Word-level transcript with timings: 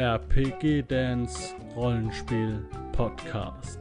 RPG 0.00 0.84
Dance 0.88 1.54
Rollenspiel 1.76 2.64
Podcast. 2.92 3.78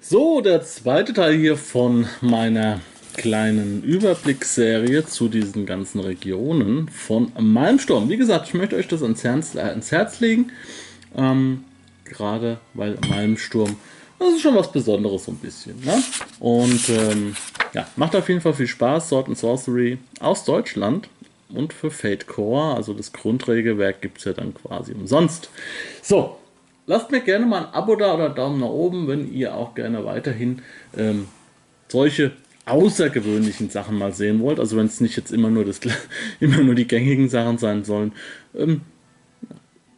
So, 0.00 0.40
der 0.40 0.62
zweite 0.62 1.12
Teil 1.12 1.34
hier 1.36 1.56
von 1.56 2.08
meiner 2.20 2.80
kleinen 3.16 3.84
Überblicksserie 3.84 5.06
zu 5.06 5.28
diesen 5.28 5.64
ganzen 5.64 6.00
Regionen 6.00 6.88
von 6.88 7.30
Malmsturm. 7.38 8.08
Wie 8.08 8.16
gesagt, 8.16 8.48
ich 8.48 8.54
möchte 8.54 8.74
euch 8.74 8.88
das 8.88 9.04
ans 9.04 9.22
Herz, 9.22 9.54
äh, 9.54 9.60
ans 9.60 9.92
Herz 9.92 10.18
legen, 10.18 10.50
ähm, 11.16 11.62
gerade 12.02 12.58
weil 12.74 12.98
Malmsturm, 13.08 13.76
das 14.22 14.34
ist 14.34 14.42
schon 14.42 14.54
was 14.54 14.70
Besonderes 14.70 15.24
so 15.24 15.32
ein 15.32 15.38
bisschen. 15.38 15.80
Ne? 15.84 16.02
Und 16.40 16.88
ähm, 16.88 17.36
ja, 17.72 17.86
macht 17.96 18.16
auf 18.16 18.28
jeden 18.28 18.40
Fall 18.40 18.54
viel 18.54 18.66
Spaß. 18.66 19.08
Sword 19.08 19.28
and 19.28 19.38
Sorcery 19.38 19.98
aus 20.20 20.44
Deutschland 20.44 21.08
und 21.54 21.72
für 21.72 21.90
Fate 21.90 22.26
Core, 22.26 22.74
also 22.74 22.94
das 22.94 23.12
Grundregelwerk, 23.12 24.00
gibt 24.00 24.18
es 24.18 24.24
ja 24.24 24.32
dann 24.32 24.54
quasi 24.54 24.92
umsonst. 24.92 25.50
So, 26.02 26.36
lasst 26.86 27.10
mir 27.10 27.20
gerne 27.20 27.46
mal 27.46 27.66
ein 27.66 27.74
Abo 27.74 27.96
da 27.96 28.14
oder 28.14 28.30
Daumen 28.30 28.60
nach 28.60 28.68
oben, 28.68 29.08
wenn 29.08 29.32
ihr 29.32 29.54
auch 29.54 29.74
gerne 29.74 30.04
weiterhin 30.04 30.62
ähm, 30.96 31.28
solche 31.88 32.32
außergewöhnlichen 32.64 33.70
Sachen 33.70 33.98
mal 33.98 34.12
sehen 34.12 34.40
wollt. 34.40 34.60
Also 34.60 34.76
wenn 34.76 34.86
es 34.86 35.00
nicht 35.00 35.16
jetzt 35.16 35.32
immer 35.32 35.50
nur, 35.50 35.64
das, 35.64 35.80
immer 36.40 36.58
nur 36.58 36.74
die 36.74 36.86
gängigen 36.86 37.28
Sachen 37.28 37.58
sein 37.58 37.84
sollen. 37.84 38.12
Ähm, 38.56 38.82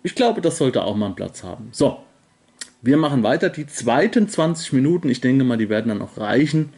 ich 0.03 0.15
glaube, 0.15 0.41
das 0.41 0.59
sollte 0.59 0.85
auch 0.85 0.97
mal 0.97 1.07
einen 1.07 1.15
Platz 1.15 1.43
haben. 1.43 1.69
So, 1.73 1.99
wir 2.85 2.97
machen 2.97 3.23
weiter. 3.23 3.49
Die 3.49 3.67
zweiten 3.67 4.29
20 4.29 4.73
Minuten, 4.73 5.09
ich 5.09 5.21
denke 5.21 5.45
mal, 5.45 5.57
die 5.57 5.69
werden 5.69 5.89
dann 5.89 6.03
auch 6.03 6.19
reichen. 6.19 6.71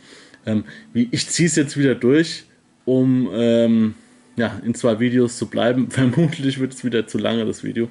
Ähm, 0.46 0.64
ich 0.94 1.28
ziehe 1.28 1.48
es 1.48 1.56
jetzt 1.56 1.76
wieder 1.76 1.94
durch, 1.94 2.44
um 2.84 3.28
ähm, 3.32 3.94
ja, 4.36 4.60
in 4.64 4.74
zwei 4.74 5.00
Videos 5.00 5.36
zu 5.36 5.46
bleiben. 5.46 5.90
Vermutlich 5.90 6.60
wird 6.60 6.72
es 6.72 6.84
wieder 6.84 7.06
zu 7.06 7.18
lange, 7.18 7.44
das 7.44 7.64
Video. 7.64 7.88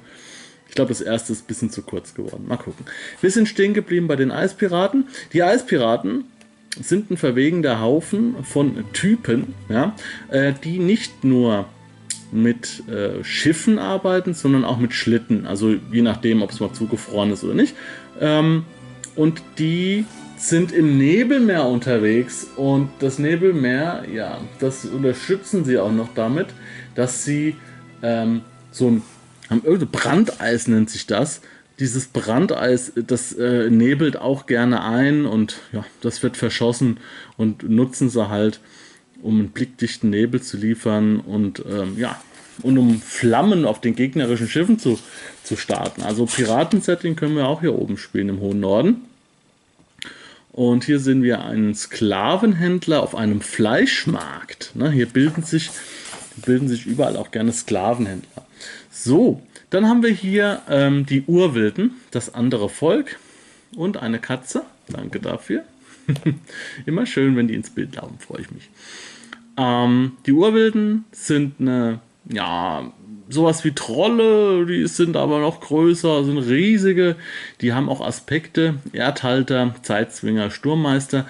Ich 0.68 0.74
glaube, 0.74 0.88
das 0.88 1.00
erste 1.00 1.32
ist 1.32 1.44
ein 1.44 1.46
bisschen 1.46 1.70
zu 1.70 1.82
kurz 1.82 2.14
geworden. 2.14 2.46
Mal 2.48 2.56
gucken. 2.56 2.86
Wir 3.20 3.30
sind 3.30 3.48
stehen 3.48 3.74
geblieben 3.74 4.08
bei 4.08 4.16
den 4.16 4.30
Eispiraten. 4.30 5.04
Die 5.32 5.42
Eispiraten 5.42 6.24
sind 6.80 7.10
ein 7.10 7.16
verwegender 7.16 7.80
Haufen 7.80 8.42
von 8.44 8.84
Typen, 8.92 9.54
ja, 9.68 9.94
äh, 10.28 10.52
die 10.64 10.78
nicht 10.78 11.24
nur 11.24 11.66
mit 12.36 12.88
äh, 12.88 13.24
Schiffen 13.24 13.78
arbeiten, 13.78 14.34
sondern 14.34 14.64
auch 14.64 14.78
mit 14.78 14.92
Schlitten. 14.92 15.46
Also 15.46 15.74
je 15.90 16.02
nachdem, 16.02 16.42
ob 16.42 16.50
es 16.50 16.60
mal 16.60 16.72
zugefroren 16.72 17.32
ist 17.32 17.42
oder 17.42 17.54
nicht. 17.54 17.74
Ähm, 18.20 18.64
und 19.14 19.42
die 19.58 20.04
sind 20.36 20.72
im 20.72 20.98
Nebelmeer 20.98 21.66
unterwegs 21.66 22.46
und 22.56 22.90
das 22.98 23.18
Nebelmeer, 23.18 24.04
ja, 24.12 24.38
das 24.60 24.84
unterstützen 24.84 25.64
sie 25.64 25.78
auch 25.78 25.92
noch 25.92 26.10
damit, 26.14 26.48
dass 26.94 27.24
sie 27.24 27.56
ähm, 28.02 28.42
so 28.70 28.90
ein, 29.48 29.62
Brandeis 29.90 30.68
nennt 30.68 30.90
sich 30.90 31.06
das. 31.06 31.40
Dieses 31.78 32.06
Brandeis, 32.06 32.92
das 32.94 33.32
äh, 33.32 33.70
nebelt 33.70 34.16
auch 34.18 34.46
gerne 34.46 34.82
ein 34.82 35.24
und 35.24 35.56
ja, 35.72 35.84
das 36.00 36.22
wird 36.22 36.36
verschossen 36.36 36.98
und 37.36 37.68
nutzen 37.68 38.08
sie 38.10 38.28
halt, 38.28 38.60
um 39.26 39.40
einen 39.40 39.48
blickdichten 39.50 40.10
Nebel 40.10 40.40
zu 40.40 40.56
liefern 40.56 41.20
und 41.20 41.62
ähm, 41.68 41.98
ja, 41.98 42.20
und 42.62 42.78
um 42.78 43.00
Flammen 43.00 43.64
auf 43.64 43.80
den 43.80 43.94
gegnerischen 43.94 44.48
Schiffen 44.48 44.78
zu, 44.78 44.98
zu 45.42 45.56
starten. 45.56 46.02
Also 46.02 46.26
Piratensetting 46.26 47.16
können 47.16 47.36
wir 47.36 47.46
auch 47.46 47.60
hier 47.60 47.74
oben 47.74 47.98
spielen 47.98 48.30
im 48.30 48.40
hohen 48.40 48.60
Norden. 48.60 49.02
Und 50.52 50.84
hier 50.84 51.00
sehen 51.00 51.22
wir 51.22 51.44
einen 51.44 51.74
Sklavenhändler 51.74 53.02
auf 53.02 53.14
einem 53.14 53.42
Fleischmarkt. 53.42 54.70
Ne, 54.74 54.90
hier 54.90 55.06
bilden 55.06 55.42
sich, 55.42 55.70
bilden 56.46 56.68
sich 56.68 56.86
überall 56.86 57.16
auch 57.16 57.30
gerne 57.30 57.52
Sklavenhändler. 57.52 58.46
So, 58.90 59.42
dann 59.68 59.86
haben 59.86 60.02
wir 60.02 60.10
hier 60.10 60.62
ähm, 60.70 61.04
die 61.04 61.24
Urwilden, 61.26 61.96
das 62.10 62.32
andere 62.34 62.70
Volk 62.70 63.18
und 63.74 63.98
eine 63.98 64.18
Katze. 64.18 64.62
Danke 64.88 65.20
dafür. 65.20 65.64
Immer 66.86 67.04
schön, 67.04 67.36
wenn 67.36 67.48
die 67.48 67.54
ins 67.54 67.70
Bild 67.70 67.96
laufen, 67.96 68.18
freue 68.18 68.40
ich 68.40 68.50
mich. 68.50 68.70
Ähm, 69.56 70.12
die 70.26 70.32
Urwilden 70.32 71.04
sind 71.12 71.54
eine 71.60 72.00
ja, 72.28 72.92
sowas 73.28 73.64
wie 73.64 73.72
Trolle, 73.72 74.66
die 74.66 74.86
sind 74.86 75.16
aber 75.16 75.40
noch 75.40 75.60
größer, 75.60 76.24
sind 76.24 76.38
riesige. 76.38 77.16
Die 77.60 77.72
haben 77.72 77.88
auch 77.88 78.00
Aspekte, 78.00 78.76
Erdhalter, 78.92 79.74
Zeitzwinger, 79.82 80.50
Sturmmeister. 80.50 81.26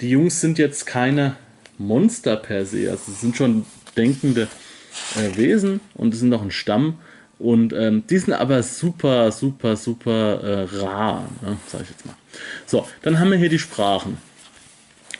Die 0.00 0.10
Jungs 0.10 0.40
sind 0.40 0.58
jetzt 0.58 0.86
keine 0.86 1.36
Monster 1.78 2.36
per 2.36 2.64
se, 2.66 2.90
also 2.90 3.12
sind 3.12 3.36
schon 3.36 3.64
denkende 3.96 4.48
äh, 5.14 5.36
Wesen 5.36 5.80
und 5.94 6.14
sind 6.14 6.32
auch 6.34 6.42
ein 6.42 6.50
Stamm. 6.50 6.98
Und 7.38 7.74
ähm, 7.74 8.04
die 8.08 8.16
sind 8.16 8.32
aber 8.32 8.62
super, 8.62 9.30
super, 9.30 9.76
super 9.76 10.40
äh, 10.42 10.76
rar, 10.78 11.28
ne, 11.42 11.58
sag 11.66 11.82
ich 11.82 11.90
jetzt 11.90 12.06
mal. 12.06 12.14
So, 12.64 12.86
dann 13.02 13.20
haben 13.20 13.30
wir 13.30 13.38
hier 13.38 13.50
die 13.50 13.58
Sprachen. 13.58 14.16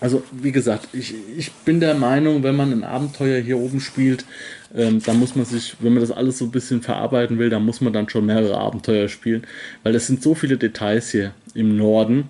Also, 0.00 0.22
wie 0.30 0.52
gesagt, 0.52 0.88
ich, 0.92 1.14
ich 1.36 1.50
bin 1.52 1.80
der 1.80 1.94
Meinung, 1.94 2.42
wenn 2.42 2.54
man 2.54 2.72
ein 2.72 2.84
Abenteuer 2.84 3.40
hier 3.40 3.58
oben 3.58 3.80
spielt, 3.80 4.26
ähm, 4.74 5.02
dann 5.02 5.18
muss 5.18 5.34
man 5.34 5.46
sich, 5.46 5.76
wenn 5.80 5.94
man 5.94 6.02
das 6.02 6.10
alles 6.10 6.38
so 6.38 6.44
ein 6.44 6.50
bisschen 6.50 6.82
verarbeiten 6.82 7.38
will, 7.38 7.48
dann 7.48 7.64
muss 7.64 7.80
man 7.80 7.92
dann 7.92 8.08
schon 8.08 8.26
mehrere 8.26 8.58
Abenteuer 8.58 9.08
spielen, 9.08 9.46
weil 9.82 9.94
es 9.94 10.06
sind 10.06 10.22
so 10.22 10.34
viele 10.34 10.58
Details 10.58 11.10
hier 11.10 11.32
im 11.54 11.76
Norden, 11.76 12.28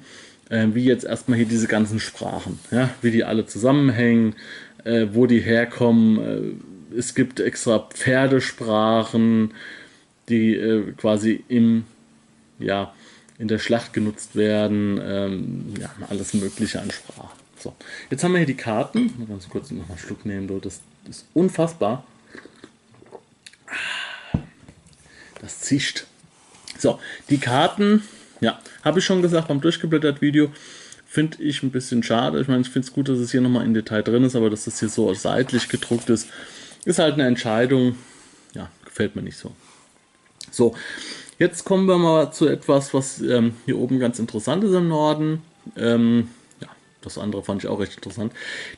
äh, 0.48 0.68
wie 0.72 0.84
jetzt 0.84 1.04
erstmal 1.04 1.38
hier 1.38 1.46
diese 1.46 1.66
ganzen 1.66 1.98
Sprachen, 1.98 2.60
ja, 2.70 2.90
wie 3.02 3.10
die 3.10 3.24
alle 3.24 3.46
zusammenhängen, 3.46 4.36
äh, 4.84 5.08
wo 5.12 5.26
die 5.26 5.40
herkommen. 5.40 6.18
Äh, 6.94 6.98
es 6.98 7.14
gibt 7.14 7.40
extra 7.40 7.80
Pferdesprachen, 7.80 9.52
die 10.28 10.54
äh, 10.54 10.92
quasi 10.92 11.44
im, 11.48 11.84
ja, 12.60 12.94
in 13.38 13.48
der 13.48 13.58
Schlacht 13.58 13.92
genutzt 13.92 14.36
werden, 14.36 15.00
ähm, 15.02 15.74
ja, 15.80 15.90
alles 16.08 16.32
Mögliche 16.32 16.80
an 16.80 16.90
Sprachen. 16.90 17.35
So, 17.58 17.74
jetzt 18.10 18.22
haben 18.22 18.32
wir 18.32 18.38
hier 18.38 18.46
die 18.46 18.56
Karten. 18.56 19.14
Mal 19.18 19.26
ganz 19.26 19.48
kurz 19.48 19.70
noch 19.70 19.88
einen 19.88 19.98
Schluck 19.98 20.26
nehmen. 20.26 20.46
Das, 20.60 20.80
das 21.04 21.18
ist 21.18 21.26
unfassbar. 21.34 22.04
Das 25.40 25.60
zischt. 25.60 26.06
So, 26.78 26.98
die 27.30 27.38
Karten, 27.38 28.02
ja, 28.40 28.58
habe 28.84 28.98
ich 28.98 29.04
schon 29.04 29.22
gesagt 29.22 29.48
beim 29.48 29.60
durchgeblättert 29.60 30.20
Video, 30.20 30.50
finde 31.06 31.42
ich 31.42 31.62
ein 31.62 31.70
bisschen 31.70 32.02
schade. 32.02 32.40
Ich 32.40 32.48
meine, 32.48 32.60
ich 32.60 32.68
finde 32.68 32.86
es 32.86 32.92
gut, 32.92 33.08
dass 33.08 33.18
es 33.18 33.30
hier 33.30 33.40
nochmal 33.40 33.64
in 33.64 33.72
Detail 33.72 34.02
drin 34.02 34.24
ist, 34.24 34.36
aber 34.36 34.50
dass 34.50 34.64
das 34.64 34.80
hier 34.80 34.88
so 34.88 35.12
seitlich 35.14 35.68
gedruckt 35.68 36.10
ist, 36.10 36.28
ist 36.84 36.98
halt 36.98 37.14
eine 37.14 37.26
Entscheidung. 37.26 37.96
Ja, 38.54 38.70
gefällt 38.84 39.16
mir 39.16 39.22
nicht 39.22 39.38
so. 39.38 39.52
So, 40.50 40.74
jetzt 41.38 41.64
kommen 41.64 41.86
wir 41.86 41.98
mal 41.98 42.32
zu 42.32 42.46
etwas, 42.46 42.92
was 42.92 43.20
ähm, 43.20 43.54
hier 43.64 43.78
oben 43.78 43.98
ganz 43.98 44.18
interessant 44.18 44.64
ist 44.64 44.74
im 44.74 44.88
Norden. 44.88 45.42
Ähm, 45.76 46.28
das 47.06 47.18
andere 47.18 47.42
fand 47.42 47.64
ich 47.64 47.68
auch 47.68 47.80
recht 47.80 47.96
interessant. 47.96 48.32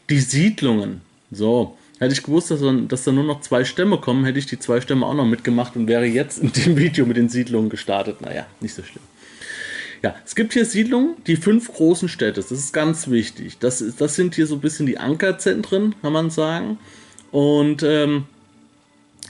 Die 0.08 0.20
Siedlungen. 0.20 1.00
So, 1.30 1.76
Hätte 1.98 2.12
ich 2.12 2.22
gewusst, 2.22 2.50
dass, 2.50 2.60
dass 2.86 3.04
da 3.04 3.12
nur 3.12 3.24
noch 3.24 3.40
zwei 3.40 3.64
Stämme 3.64 3.98
kommen, 3.98 4.24
hätte 4.24 4.38
ich 4.38 4.46
die 4.46 4.58
zwei 4.58 4.80
Stämme 4.80 5.04
auch 5.04 5.14
noch 5.14 5.26
mitgemacht 5.26 5.74
und 5.74 5.88
wäre 5.88 6.04
jetzt 6.04 6.38
in 6.38 6.52
dem 6.52 6.76
Video 6.76 7.04
mit 7.06 7.16
den 7.16 7.28
Siedlungen 7.28 7.70
gestartet. 7.70 8.20
Naja, 8.20 8.46
nicht 8.60 8.74
so 8.74 8.82
schlimm. 8.82 9.02
Ja, 10.02 10.14
es 10.24 10.36
gibt 10.36 10.52
hier 10.52 10.64
Siedlungen, 10.64 11.16
die 11.26 11.34
fünf 11.34 11.72
großen 11.72 12.08
Städte. 12.08 12.40
Das 12.40 12.52
ist 12.52 12.72
ganz 12.72 13.10
wichtig. 13.10 13.58
Das, 13.58 13.82
das 13.98 14.14
sind 14.14 14.36
hier 14.36 14.46
so 14.46 14.54
ein 14.54 14.60
bisschen 14.60 14.86
die 14.86 14.98
Ankerzentren, 14.98 15.96
kann 16.00 16.12
man 16.12 16.30
sagen. 16.30 16.78
Und 17.32 17.82
ähm, 17.82 18.26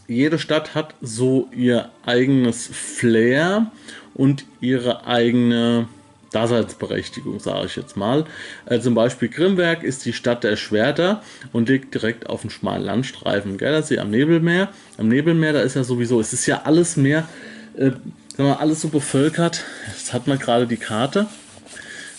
jede 0.07 0.39
Stadt 0.39 0.75
hat 0.75 0.95
so 1.01 1.49
ihr 1.57 1.89
eigenes 2.05 2.69
Flair 2.71 3.73
und 4.13 4.45
ihre 4.61 5.07
eigene 5.07 5.89
Daseinsberechtigung, 6.33 7.41
sage 7.41 7.67
ich 7.67 7.77
jetzt 7.77 7.97
mal. 7.97 8.25
Äh, 8.67 8.81
zum 8.81 8.95
Beispiel 8.95 9.29
Grimberg 9.29 9.83
ist 9.83 10.05
die 10.05 10.13
Stadt 10.13 10.45
der 10.45 10.57
Schwerter 10.57 11.23
und 11.53 11.69
liegt 11.69 11.95
direkt 11.95 12.29
auf 12.29 12.43
dem 12.43 12.51
schmalen 12.51 12.83
Landstreifen 12.83 13.57
Gardasee 13.57 13.99
am 13.99 14.11
Nebelmeer. 14.11 14.69
Am 14.99 15.09
Nebelmeer, 15.09 15.55
da 15.55 15.61
ist 15.61 15.77
ja 15.77 15.85
sowieso, 15.85 16.21
es 16.21 16.33
ist 16.33 16.47
ja 16.47 16.63
alles 16.65 16.97
mehr, 16.97 17.29
äh, 17.77 17.91
sagen 17.91 18.01
wir, 18.37 18.61
alles 18.61 18.83
so 18.83 18.89
bevölkert. 18.89 19.65
Jetzt 19.89 20.13
hat 20.13 20.27
man 20.27 20.39
gerade 20.39 20.67
die 20.67 20.77
Karte, 20.77 21.27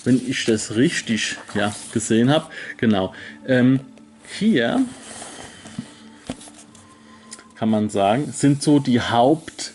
wenn 0.03 0.19
ich 0.27 0.45
das 0.45 0.75
richtig 0.75 1.37
ja, 1.53 1.75
gesehen 1.93 2.31
habe. 2.31 2.47
Genau. 2.77 3.13
Ähm, 3.47 3.81
hier 4.39 4.85
kann 7.55 7.69
man 7.69 7.89
sagen, 7.89 8.31
sind 8.31 8.63
so 8.63 8.79
die 8.79 9.01
Haupt- 9.01 9.73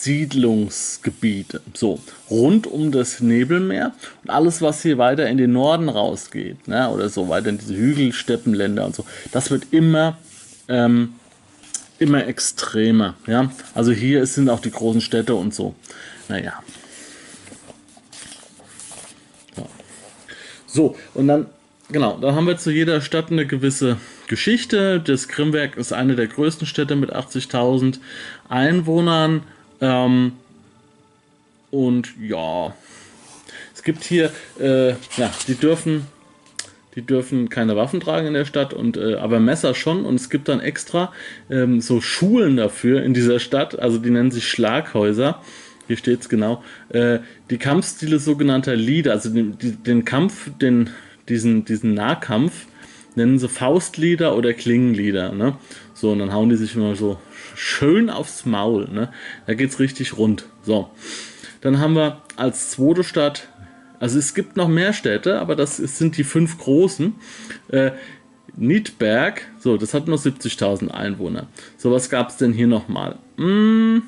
Siedlungsgebiete. 0.00 1.60
So, 1.74 2.00
rund 2.30 2.66
um 2.66 2.90
das 2.90 3.20
Nebelmeer 3.20 3.92
und 4.24 4.30
alles, 4.30 4.62
was 4.62 4.82
hier 4.82 4.96
weiter 4.96 5.28
in 5.28 5.36
den 5.36 5.52
Norden 5.52 5.88
rausgeht, 5.88 6.68
ne, 6.68 6.88
oder 6.90 7.08
so 7.08 7.28
weiter 7.28 7.50
in 7.50 7.58
diese 7.58 7.76
Hügelsteppenländer 7.76 8.86
und 8.86 8.94
so, 8.94 9.04
das 9.32 9.50
wird 9.50 9.66
immer, 9.72 10.16
ähm, 10.68 11.14
immer 11.98 12.26
extremer. 12.26 13.14
Ja? 13.26 13.50
Also 13.74 13.92
hier 13.92 14.24
sind 14.26 14.48
auch 14.48 14.60
die 14.60 14.70
großen 14.70 15.02
Städte 15.02 15.34
und 15.34 15.54
so. 15.54 15.74
Naja. 16.28 16.62
So, 20.66 20.96
und 21.14 21.26
dann 21.28 21.46
genau, 21.90 22.16
da 22.18 22.34
haben 22.34 22.46
wir 22.46 22.56
zu 22.56 22.70
jeder 22.70 23.00
Stadt 23.00 23.30
eine 23.30 23.46
gewisse 23.46 23.96
Geschichte. 24.28 25.00
Das 25.00 25.28
Grimmwerk 25.28 25.76
ist 25.76 25.92
eine 25.92 26.14
der 26.14 26.28
größten 26.28 26.66
Städte 26.66 26.96
mit 26.96 27.12
80.000 27.12 27.98
Einwohnern. 28.48 29.42
Ähm, 29.80 30.32
und 31.70 32.08
ja, 32.20 32.74
es 33.74 33.82
gibt 33.82 34.04
hier, 34.04 34.30
äh, 34.58 34.90
ja, 34.90 35.32
die 35.48 35.54
dürfen, 35.54 36.06
die 36.94 37.02
dürfen 37.02 37.48
keine 37.48 37.76
Waffen 37.76 38.00
tragen 38.00 38.26
in 38.26 38.34
der 38.34 38.44
Stadt, 38.44 38.74
und 38.74 38.96
äh, 38.96 39.14
aber 39.14 39.40
Messer 39.40 39.74
schon. 39.74 40.04
Und 40.04 40.16
es 40.16 40.28
gibt 40.28 40.48
dann 40.48 40.60
extra 40.60 41.12
ähm, 41.48 41.80
so 41.80 42.00
Schulen 42.00 42.56
dafür 42.56 43.02
in 43.02 43.14
dieser 43.14 43.38
Stadt. 43.38 43.78
Also 43.78 43.98
die 43.98 44.10
nennen 44.10 44.30
sich 44.30 44.48
Schlaghäuser. 44.48 45.40
Hier 45.86 45.96
steht 45.96 46.20
es 46.20 46.28
genau. 46.28 46.62
Äh, 46.90 47.20
die 47.50 47.58
Kampfstile 47.58 48.18
sogenannter 48.18 48.76
Lieder, 48.76 49.12
also 49.12 49.30
den, 49.30 49.56
den 49.58 50.04
Kampf, 50.04 50.50
den, 50.60 50.90
diesen, 51.28 51.64
diesen 51.64 51.94
Nahkampf 51.94 52.66
nennen 53.16 53.38
sie 53.38 53.48
Faustlieder 53.48 54.36
oder 54.36 54.52
Klingenlieder. 54.52 55.32
Ne? 55.32 55.56
So, 55.94 56.12
und 56.12 56.20
dann 56.20 56.32
hauen 56.32 56.48
die 56.48 56.56
sich 56.56 56.74
immer 56.76 56.94
so 56.96 57.18
schön 57.60 58.08
aufs 58.08 58.46
Maul. 58.46 58.88
Ne? 58.90 59.12
Da 59.46 59.52
es 59.52 59.78
richtig 59.78 60.16
rund. 60.16 60.46
So. 60.62 60.90
Dann 61.60 61.78
haben 61.78 61.94
wir 61.94 62.22
als 62.36 62.70
zweite 62.70 63.04
Stadt, 63.04 63.48
also 63.98 64.18
es 64.18 64.34
gibt 64.34 64.56
noch 64.56 64.68
mehr 64.68 64.94
Städte, 64.94 65.38
aber 65.40 65.56
das 65.56 65.76
sind 65.76 66.16
die 66.16 66.24
fünf 66.24 66.58
großen. 66.58 67.14
Äh, 67.68 67.90
Niedberg, 68.56 69.46
so, 69.58 69.76
das 69.76 69.92
hat 69.92 70.08
nur 70.08 70.16
70.000 70.16 70.88
Einwohner. 70.88 71.46
So, 71.76 71.92
was 71.92 72.08
gab 72.08 72.30
es 72.30 72.38
denn 72.38 72.52
hier 72.52 72.66
nochmal? 72.66 73.18
Hm, 73.36 74.02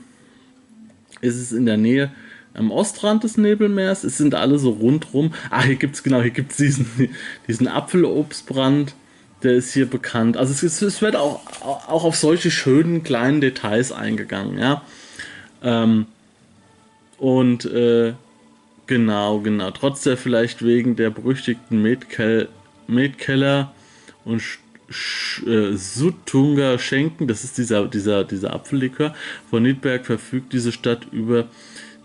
ist 1.21 1.37
es 1.37 1.53
in 1.53 1.67
der 1.67 1.77
Nähe 1.77 2.11
am 2.55 2.71
Ostrand 2.71 3.23
des 3.23 3.37
Nebelmeers? 3.37 4.03
Es 4.03 4.17
sind 4.17 4.35
alle 4.35 4.59
so 4.59 4.71
rundrum. 4.71 5.35
Ah, 5.51 5.63
hier 5.63 5.77
gibt 5.77 5.95
es 5.95 6.03
genau, 6.03 6.23
hier 6.23 6.31
gibt 6.31 6.53
es 6.53 6.57
diesen, 6.57 7.11
diesen 7.49 7.69
Apfelobstbrand. 7.69 8.95
Der 9.43 9.55
ist 9.55 9.73
hier 9.73 9.87
bekannt. 9.87 10.37
Also 10.37 10.53
es, 10.53 10.63
ist, 10.63 10.83
es 10.83 11.03
wird 11.03 11.17
auch, 11.17 11.41
auch 11.63 12.05
auf 12.05 12.17
solche 12.17 12.51
schönen 12.51 13.03
kleinen 13.03 13.41
Details 13.41 13.93
eingegangen, 13.93 14.59
ja. 14.59 14.83
Ähm, 15.63 16.07
und 17.19 17.65
äh, 17.65 18.15
genau, 18.87 19.41
genau. 19.41 19.71
Trotz 19.71 20.03
der 20.03 20.17
vielleicht 20.17 20.65
wegen 20.65 20.97
der 20.97 21.11
berüchtigten 21.11 21.83
Metkel 21.83 22.49
Metkeller 22.87 23.73
und 24.25 24.43
äh, 25.47 25.75
Suttunga 25.75 26.79
Schenken, 26.79 27.27
das 27.27 27.45
ist 27.45 27.59
dieser, 27.59 27.87
dieser, 27.87 28.25
dieser 28.25 28.53
Apfellikör, 28.53 29.15
von 29.49 29.63
Niedberg 29.63 30.05
verfügt 30.05 30.53
diese 30.53 30.73
Stadt 30.73 31.07
über 31.11 31.47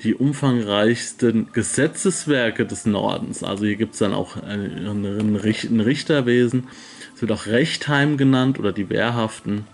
die 0.03 0.13
umfangreichsten 0.13 1.51
Gesetzeswerke 1.51 2.65
des 2.65 2.85
Nordens. 2.85 3.43
Also 3.43 3.65
hier 3.65 3.75
gibt 3.75 3.93
es 3.93 3.99
dann 3.99 4.13
auch 4.13 4.37
ein, 4.37 4.87
ein, 4.87 5.35
Richterwesen. 5.35 6.67
Es 7.17 7.21
wird 7.23 7.31
auch 7.31 7.47
Rechtheim 7.47 8.15
genannt 8.15 8.59
oder 8.59 8.71
die 8.71 8.91
Wehrhaften. 8.91 9.65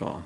Ja, 0.00 0.22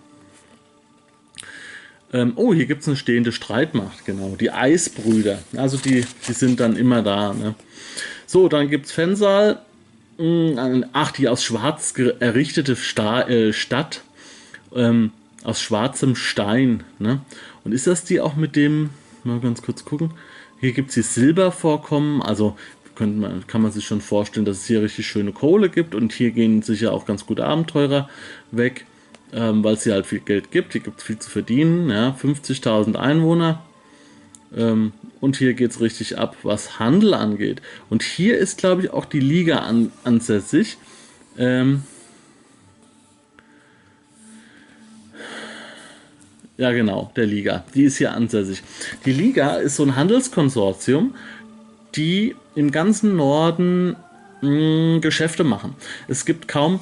ähm, 2.13 2.33
oh, 2.37 2.53
hier 2.53 2.67
gibt 2.67 2.83
es 2.83 2.89
eine 2.89 2.97
stehende 2.97 3.33
Streitmacht, 3.33 4.05
genau. 4.05 4.37
Die 4.39 4.51
Eisbrüder. 4.51 5.39
Also 5.57 5.79
die, 5.79 6.05
die 6.29 6.33
sind 6.33 6.61
dann 6.61 6.77
immer 6.77 7.03
da. 7.03 7.33
Ne? 7.33 7.55
So, 8.27 8.49
dann 8.49 8.69
gibt 8.69 8.87
es 8.87 8.93
Fensal. 8.93 9.61
Hm, 10.19 10.85
ach, 10.93 11.13
die 11.13 11.29
aus 11.29 11.43
Schwarz 11.43 11.95
errichtete 12.21 12.77
Sta 12.77 13.23
äh, 13.23 13.53
Stadt. 13.53 14.03
Ähm, 14.75 15.13
aus 15.43 15.61
schwarzem 15.63 16.15
Stein. 16.17 16.85
Ne? 16.99 17.21
Und 17.65 17.73
ist 17.73 17.87
das 17.87 18.05
die 18.05 18.21
auch 18.21 18.37
mit 18.37 18.57
dem, 18.57 18.91
mal 19.25 19.41
ganz 19.41 19.63
kurz 19.63 19.85
gucken. 19.87 20.11
Hier 20.61 20.73
gibt 20.73 20.91
es 20.91 20.95
hier 20.95 21.05
Silbervorkommen. 21.05 22.21
Also 22.21 22.59
man, 22.99 23.47
kann 23.47 23.63
man 23.63 23.73
sich 23.73 23.87
schon 23.87 24.01
vorstellen, 24.01 24.47
dass 24.47 24.59
es 24.59 24.67
hier 24.67 24.83
richtig 24.83 25.07
schöne 25.07 25.33
Kohle 25.33 25.69
gibt. 25.71 25.95
Und 25.95 26.13
hier 26.13 26.31
gehen 26.31 26.63
sicher 26.63 26.93
auch 26.93 27.07
ganz 27.07 27.27
gute 27.27 27.45
Abenteurer 27.45 28.09
weg 28.51 28.87
ähm, 29.33 29.65
weil 29.65 29.75
es 29.75 29.85
hier 29.85 29.95
halt 29.95 30.07
viel 30.07 30.21
Geld 30.21 30.51
gibt. 30.51 30.73
Hier 30.73 30.83
gibt 30.83 31.01
es 31.01 31.05
viel 31.05 31.19
zu 31.19 31.31
verdienen. 31.31 31.91
Ja, 31.91 32.17
50.000 32.21 32.97
Einwohner. 32.97 33.63
Ähm, 34.55 34.93
und 35.21 35.37
hier 35.37 35.55
geht 35.55 35.71
es 35.71 35.81
richtig 35.81 36.19
ab, 36.19 36.37
was 36.43 36.79
Handel 36.79 37.15
angeht. 37.15 37.63
Und 37.89 38.03
hier 38.03 38.39
ist, 38.39 38.59
glaube 38.59 38.83
ich, 38.83 38.91
auch 38.91 39.07
die 39.07 39.21
Liga 39.21 39.59
an, 39.59 39.91
ansässig. 40.05 40.77
Ähm, 41.39 41.85
ja, 46.59 46.73
genau, 46.73 47.11
der 47.17 47.27
Liga. 47.27 47.65
Die 47.75 47.85
ist 47.85 47.97
hier 47.97 48.13
ansässig. 48.13 48.63
Die 49.07 49.13
Liga 49.13 49.57
ist 49.57 49.77
so 49.77 49.85
ein 49.85 49.97
Handelskonsortium, 49.97 51.15
die 51.95 52.37
im 52.55 52.71
ganzen 52.71 53.17
Norden 53.17 53.97
mh, 54.41 54.49
hm, 54.49 55.01
Geschäfte 55.01 55.45
machen. 55.45 55.75
Es 56.09 56.25
gibt 56.25 56.49
kaum 56.49 56.81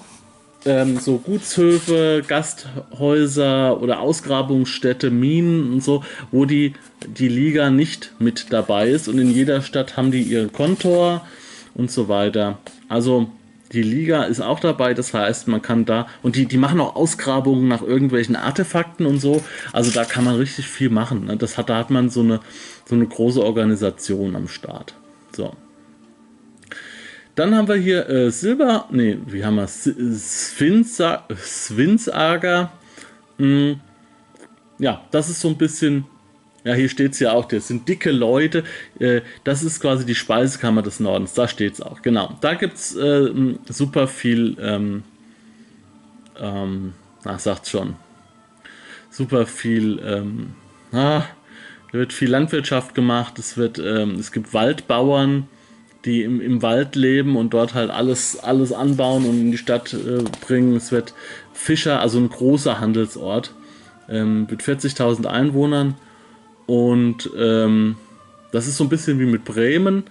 ähm, 0.65 0.99
so 0.99 1.19
Gutshöfe, 1.19 2.23
Gasthäuser 2.27 3.81
oder 3.81 4.01
Ausgrabungsstätte, 4.01 5.11
Minen 5.11 5.73
und 5.73 5.83
so, 5.83 6.05
wo 6.31 6.45
die, 6.45 6.75
die 7.07 7.29
Liga 7.29 7.71
nicht 7.71 8.13
mit 8.19 8.53
dabei 8.53 8.89
ist. 8.89 9.09
Und 9.09 9.19
in 9.19 9.31
jeder 9.31 9.63
Stadt 9.63 9.97
haben 9.97 10.11
die 10.11 10.23
ihren 10.23 10.53
Kontor 10.53 11.27
und 11.75 11.91
so 11.91 12.09
weiter. 12.09 12.59
Also 12.89 13.31
die 13.73 13.83
Liga 13.83 14.25
ist 14.25 14.41
auch 14.41 14.59
dabei, 14.59 14.95
das 14.95 15.15
heißt, 15.15 15.47
man 15.47 15.63
kann 15.63 15.85
da, 15.85 16.09
und 16.23 16.35
die, 16.35 16.47
die 16.47 16.59
machen 16.59 16.81
auch 16.81 16.97
Ausgrabungen 16.97 17.69
nach 17.69 17.83
irgendwelchen 17.83 18.35
Artefakten 18.35 19.07
und 19.07 19.21
so. 19.21 19.45
Also 19.73 19.93
da 19.93 20.05
kann 20.05 20.25
man 20.25 20.35
richtig 20.35 20.67
viel 20.67 20.91
machen. 20.91 21.27
Ne? 21.27 21.37
Das 21.37 21.57
hat, 21.57 21.71
da 21.71 21.77
hat 21.77 21.91
man 21.91 22.11
so 22.11 22.21
eine, 22.21 22.41
so 22.85 22.97
eine 22.97 23.07
große 23.07 23.43
Organisation 23.43 24.35
am 24.35 24.49
Start. 24.49 24.95
So. 25.35 25.55
Dann 27.35 27.55
haben 27.55 27.69
wir 27.69 27.77
hier 27.77 28.09
äh, 28.09 28.31
Silber, 28.31 28.87
nee, 28.91 29.19
wie 29.27 29.45
haben 29.45 29.57
wir 29.57 29.69
Sphinxa, 29.69 31.27
Sphinxager. 31.37 32.73
Hm, 33.39 33.81
ja, 34.79 35.03
das 35.11 35.31
ist 35.31 35.41
so 35.41 35.49
ein 35.49 35.57
bisschen, 35.57 36.05
ja, 36.65 36.75
hier 36.75 36.89
steht 36.89 37.13
es 37.13 37.21
ja 37.21 37.33
auch, 37.33 37.47
das 37.47 37.69
sind 37.69 37.89
dicke 37.89 38.11
Leute. 38.11 38.65
Äh, 38.99 39.23
das 39.45 39.63
ist 39.63 39.81
quasi 39.81 40.05
die 40.05 40.15
Speisekammer 40.15 40.83
des 40.83 41.01
Nordens, 41.01 41.33
da 41.35 41.49
steht 41.49 41.75
es 41.75 41.81
auch, 41.81 42.03
genau. 42.03 42.37
Da 42.41 42.55
gibt 42.55 42.75
es 42.75 42.97
äh, 42.97 43.31
super 43.69 44.09
viel, 44.09 44.57
ähm, 44.61 45.05
ähm, 46.39 46.95
ach, 47.25 47.39
sagt 47.39 47.69
schon, 47.69 47.97
super 49.11 49.47
viel, 49.47 49.99
ähm, 50.05 50.55
ah, 50.93 51.23
da 51.93 51.99
wird 51.99 52.13
viel 52.13 52.31
Landwirtschaft 52.31 52.95
gemacht, 52.95 53.39
es 53.39 53.57
wird, 53.57 53.79
ähm, 53.79 54.17
es 54.19 54.33
gibt 54.33 54.55
Waldbauern, 54.55 55.49
die 56.05 56.23
im, 56.23 56.41
im 56.41 56.63
Wald 56.63 56.97
leben 56.97 57.37
und 57.37 57.53
dort 57.53 57.75
halt 57.75 57.91
alles, 57.91 58.39
alles 58.39 58.73
anbauen 58.73 59.27
und 59.27 59.41
in 59.41 59.51
die 59.51 59.59
Stadt 59.59 59.93
äh, 59.93 60.23
bringen. 60.47 60.77
Es 60.77 60.93
wird 60.93 61.15
Fischer, 61.53 62.01
also 62.01 62.19
ein 62.19 62.31
großer 62.31 62.81
Handelsort 62.81 63.55
ähm, 64.09 64.47
mit 64.51 64.63
40.000 64.63 65.27
Einwohnern 65.27 65.95
und 66.67 67.31
ähm, 67.37 67.97
das 68.53 68.67
ist 68.67 68.77
so 68.77 68.85
ein 68.85 68.91
bisschen 68.91 69.19
wie 69.19 69.27
mit 69.27 69.45
Bremen. 69.45 70.05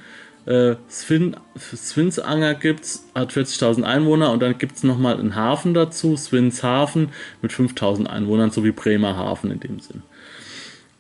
Äh, 0.46 0.76
Sven, 0.88 1.36
Svinsanger 1.58 2.54
gibt's, 2.56 3.06
hat 3.16 3.32
40.000 3.32 3.84
Einwohner 3.84 4.32
und 4.32 4.42
dann 4.42 4.58
gibt 4.58 4.78
es 4.78 4.84
nochmal 4.84 5.20
einen 5.20 5.36
Hafen 5.36 5.74
dazu, 5.74 6.16
Swinshafen 6.16 7.10
mit 7.42 7.52
5.000 7.52 8.08
Einwohnern, 8.08 8.52
so 8.52 8.64
wie 8.64 8.72
Bremerhaven 8.72 9.52
in 9.52 9.60
dem 9.60 9.80
Sinn. 9.80 10.04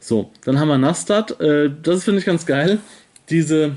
So, 0.09 0.31
dann 0.43 0.59
haben 0.59 0.69
wir 0.69 0.79
Nastat. 0.79 1.39
Äh, 1.39 1.69
das 1.83 2.05
finde 2.05 2.17
ich 2.19 2.25
ganz 2.25 2.47
geil. 2.47 2.79
Diese 3.29 3.75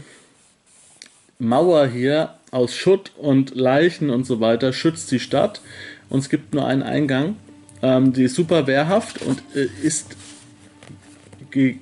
Mauer 1.38 1.86
hier 1.88 2.36
aus 2.50 2.74
Schutt 2.74 3.12
und 3.18 3.54
Leichen 3.54 4.08
und 4.08 4.24
so 4.24 4.40
weiter 4.40 4.72
schützt 4.72 5.10
die 5.10 5.20
Stadt 5.20 5.60
und 6.08 6.20
es 6.20 6.30
gibt 6.30 6.54
nur 6.54 6.66
einen 6.66 6.82
Eingang. 6.82 7.36
Ähm, 7.82 8.14
die 8.14 8.22
ist 8.22 8.34
super 8.34 8.66
wehrhaft 8.66 9.20
und 9.20 9.42
äh, 9.54 9.68
ist 9.86 10.16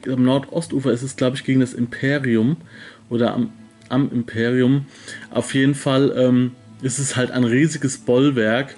am 0.09 0.25
Nordostufer 0.25 0.91
ist 0.91 1.03
es, 1.03 1.15
glaube 1.15 1.37
ich, 1.37 1.45
gegen 1.45 1.61
das 1.61 1.73
Imperium 1.73 2.57
oder 3.09 3.35
am, 3.35 3.53
am 3.89 4.11
Imperium. 4.11 4.87
Auf 5.31 5.55
jeden 5.55 5.77
Fall 5.77 6.13
ähm, 6.17 6.57
ist 6.83 6.99
es 6.99 7.15
halt 7.15 7.31
ein 7.31 7.45
riesiges 7.45 7.99
Bollwerk 7.99 8.75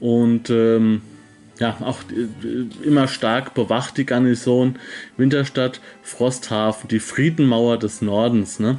und 0.00 0.50
ähm, 0.50 1.00
ja, 1.58 1.76
auch 1.80 1.98
äh, 2.10 2.86
immer 2.86 3.08
stark 3.08 3.54
bewacht 3.54 3.96
die 3.96 4.06
Garnison. 4.06 4.78
Winterstadt, 5.16 5.80
Frosthafen, 6.02 6.88
die 6.88 7.00
Friedenmauer 7.00 7.78
des 7.78 8.02
Nordens, 8.02 8.58
ne? 8.58 8.78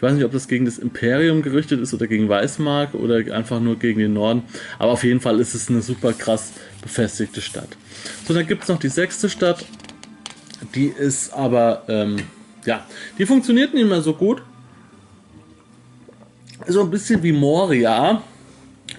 Ich 0.00 0.02
weiß 0.02 0.14
nicht, 0.14 0.24
ob 0.24 0.32
das 0.32 0.48
gegen 0.48 0.64
das 0.64 0.78
Imperium 0.78 1.42
gerichtet 1.42 1.78
ist 1.78 1.92
oder 1.92 2.06
gegen 2.06 2.26
Weißmark 2.26 2.94
oder 2.94 3.16
einfach 3.34 3.60
nur 3.60 3.78
gegen 3.78 4.00
den 4.00 4.14
Norden. 4.14 4.44
Aber 4.78 4.92
auf 4.92 5.04
jeden 5.04 5.20
Fall 5.20 5.38
ist 5.40 5.54
es 5.54 5.68
eine 5.68 5.82
super 5.82 6.14
krass 6.14 6.54
befestigte 6.80 7.42
Stadt. 7.42 7.68
So, 8.26 8.32
dann 8.32 8.46
gibt 8.46 8.62
es 8.62 8.70
noch 8.70 8.78
die 8.78 8.88
sechste 8.88 9.28
Stadt. 9.28 9.66
Die 10.74 10.86
ist 10.86 11.34
aber, 11.34 11.82
ähm, 11.88 12.16
ja, 12.64 12.86
die 13.18 13.26
funktioniert 13.26 13.74
nicht 13.74 13.86
mehr 13.86 14.00
so 14.00 14.14
gut. 14.14 14.40
So 16.66 16.80
ein 16.80 16.90
bisschen 16.90 17.22
wie 17.22 17.32
Moria. 17.32 18.22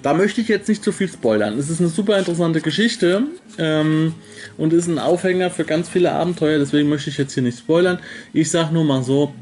Da 0.01 0.13
möchte 0.13 0.41
ich 0.41 0.47
jetzt 0.47 0.67
nicht 0.67 0.83
zu 0.83 0.91
viel 0.91 1.07
spoilern. 1.07 1.57
Es 1.57 1.69
ist 1.69 1.79
eine 1.79 1.89
super 1.89 2.17
interessante 2.17 2.61
Geschichte 2.61 3.23
ähm, 3.57 4.15
und 4.57 4.73
ist 4.73 4.87
ein 4.87 4.99
Aufhänger 4.99 5.49
für 5.49 5.63
ganz 5.63 5.89
viele 5.89 6.11
Abenteuer. 6.11 6.59
Deswegen 6.59 6.89
möchte 6.89 7.09
ich 7.09 7.17
jetzt 7.17 7.33
hier 7.33 7.43
nicht 7.43 7.59
spoilern. 7.59 7.99
Ich 8.33 8.49
sage 8.49 8.73
nur 8.73 8.83
mal 8.83 9.03
so, 9.03 9.33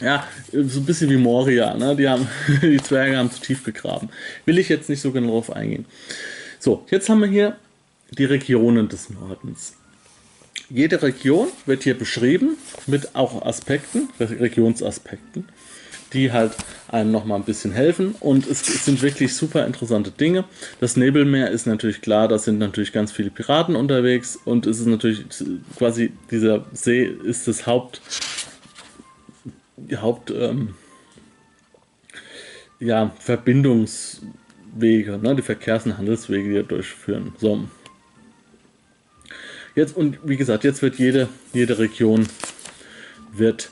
ja, 0.00 0.26
so 0.52 0.80
ein 0.80 0.84
bisschen 0.84 1.10
wie 1.10 1.16
Moria, 1.16 1.74
ne? 1.74 1.94
Die, 1.96 2.08
haben, 2.08 2.26
die 2.62 2.82
Zwerge 2.82 3.16
haben 3.16 3.30
zu 3.30 3.40
tief 3.40 3.64
gegraben. 3.64 4.08
Will 4.46 4.58
ich 4.58 4.68
jetzt 4.68 4.88
nicht 4.88 5.00
so 5.00 5.12
genau 5.12 5.32
drauf 5.32 5.52
eingehen. 5.52 5.86
So, 6.58 6.86
jetzt 6.90 7.08
haben 7.08 7.20
wir 7.20 7.28
hier 7.28 7.56
die 8.10 8.24
Regionen 8.24 8.88
des 8.88 9.10
Nordens. 9.10 9.74
Jede 10.68 11.02
Region 11.02 11.48
wird 11.66 11.82
hier 11.82 11.98
beschrieben 11.98 12.56
mit 12.86 13.14
auch 13.14 13.44
Aspekten, 13.44 14.08
Regionsaspekten, 14.20 15.48
die 16.12 16.32
halt 16.32 16.52
einem 16.90 17.12
nochmal 17.12 17.38
ein 17.38 17.44
bisschen 17.44 17.72
helfen. 17.72 18.14
Und 18.20 18.46
es 18.46 18.84
sind 18.84 19.02
wirklich 19.02 19.34
super 19.34 19.66
interessante 19.66 20.10
Dinge. 20.10 20.44
Das 20.80 20.96
Nebelmeer 20.96 21.50
ist 21.50 21.66
natürlich 21.66 22.00
klar, 22.00 22.28
da 22.28 22.38
sind 22.38 22.58
natürlich 22.58 22.92
ganz 22.92 23.12
viele 23.12 23.30
Piraten 23.30 23.76
unterwegs 23.76 24.38
und 24.44 24.66
es 24.66 24.80
ist 24.80 24.86
natürlich 24.86 25.24
quasi, 25.78 26.12
dieser 26.30 26.66
See 26.72 27.04
ist 27.04 27.48
das 27.48 27.66
Haupt, 27.66 28.00
Haupt, 29.96 30.30
ähm, 30.30 30.74
ja, 32.80 33.12
Verbindungswege, 33.18 35.18
ne, 35.18 35.36
die 35.36 35.42
Verkehrs- 35.42 35.86
und 35.86 35.98
Handelswege, 35.98 36.62
die 36.62 36.66
durchführen. 36.66 37.32
So. 37.38 37.64
Jetzt, 39.74 39.96
und 39.96 40.18
wie 40.24 40.36
gesagt, 40.36 40.64
jetzt 40.64 40.82
wird 40.82 40.96
jede, 40.96 41.28
jede 41.52 41.78
Region 41.78 42.26
wird 43.32 43.70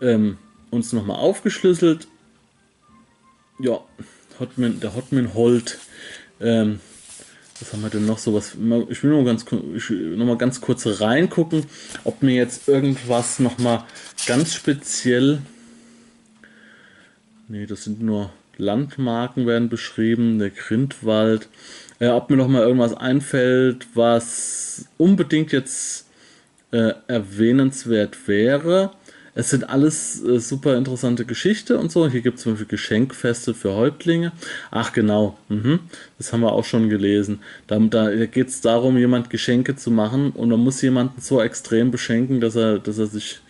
ähm, 0.00 0.38
uns 0.70 0.92
nochmal 0.92 1.16
aufgeschlüsselt. 1.16 2.06
Ja, 3.62 3.78
Hotman, 4.40 4.80
der 4.80 4.96
Hotman 4.96 5.34
Holt. 5.34 5.78
Ähm, 6.40 6.80
was 7.60 7.72
haben 7.72 7.82
wir 7.82 7.90
denn 7.90 8.06
noch 8.06 8.18
so 8.18 8.34
was? 8.34 8.56
Ich 8.88 9.04
will 9.04 9.10
nur 9.10 9.24
ganz, 9.24 9.46
noch 9.52 10.26
mal 10.26 10.36
ganz 10.36 10.60
kurz 10.60 11.00
reingucken, 11.00 11.66
ob 12.02 12.24
mir 12.24 12.34
jetzt 12.34 12.66
irgendwas 12.66 13.38
noch 13.38 13.58
mal 13.58 13.84
ganz 14.26 14.52
speziell. 14.52 15.42
Nee, 17.46 17.66
das 17.66 17.84
sind 17.84 18.02
nur 18.02 18.32
Landmarken 18.56 19.46
werden 19.46 19.68
beschrieben, 19.68 20.40
der 20.40 20.50
Grindwald. 20.50 21.48
Äh, 22.00 22.08
ob 22.08 22.30
mir 22.30 22.38
noch 22.38 22.48
mal 22.48 22.62
irgendwas 22.62 22.94
einfällt, 22.94 23.86
was 23.94 24.86
unbedingt 24.98 25.52
jetzt 25.52 26.06
äh, 26.72 26.94
erwähnenswert 27.06 28.26
wäre. 28.26 28.90
Es 29.34 29.48
sind 29.48 29.70
alles 29.70 30.22
äh, 30.22 30.38
super 30.38 30.76
interessante 30.76 31.24
Geschichte 31.24 31.78
und 31.78 31.90
so. 31.90 32.06
Hier 32.08 32.20
gibt 32.20 32.36
es 32.36 32.42
zum 32.42 32.52
Beispiel 32.52 32.68
Geschenkfeste 32.68 33.54
für 33.54 33.72
Häuptlinge. 33.72 34.32
Ach 34.70 34.92
genau, 34.92 35.38
mhm. 35.48 35.80
das 36.18 36.32
haben 36.32 36.40
wir 36.40 36.52
auch 36.52 36.66
schon 36.66 36.90
gelesen. 36.90 37.40
Da, 37.66 37.78
da 37.78 38.26
geht 38.26 38.48
es 38.48 38.60
darum, 38.60 38.98
jemand 38.98 39.30
Geschenke 39.30 39.74
zu 39.74 39.90
machen 39.90 40.32
und 40.32 40.50
man 40.50 40.60
muss 40.60 40.82
jemanden 40.82 41.20
so 41.20 41.40
extrem 41.40 41.90
beschenken, 41.90 42.40
dass 42.40 42.56
er, 42.56 42.78
dass 42.78 42.98
er 42.98 43.06
sich 43.06 43.40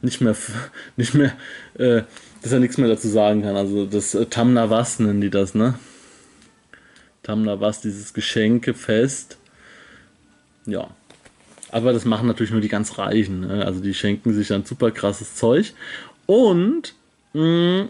nicht 0.00 0.22
mehr, 0.22 0.34
nicht 0.96 1.12
mehr, 1.12 1.34
äh, 1.74 2.02
dass 2.42 2.52
er 2.52 2.60
nichts 2.60 2.78
mehr 2.78 2.88
dazu 2.88 3.08
sagen 3.08 3.42
kann. 3.42 3.56
Also 3.56 3.84
das 3.84 4.14
äh, 4.14 4.24
Tamna 4.26 4.66
nennen 4.98 5.20
die 5.20 5.30
das, 5.30 5.54
ne? 5.54 5.74
Tamna 7.22 7.60
was, 7.60 7.82
dieses 7.82 8.14
Geschenkefest. 8.14 9.36
Ja, 10.64 10.88
aber 11.70 11.92
das 11.92 12.04
machen 12.04 12.26
natürlich 12.26 12.52
nur 12.52 12.60
die 12.60 12.68
ganz 12.68 12.98
Reichen. 12.98 13.40
Ne? 13.40 13.64
Also 13.64 13.80
die 13.80 13.94
schenken 13.94 14.32
sich 14.34 14.48
dann 14.48 14.64
super 14.64 14.90
krasses 14.90 15.34
Zeug. 15.34 15.72
Und 16.26 16.94
mh, 17.34 17.82
mm, 17.82 17.88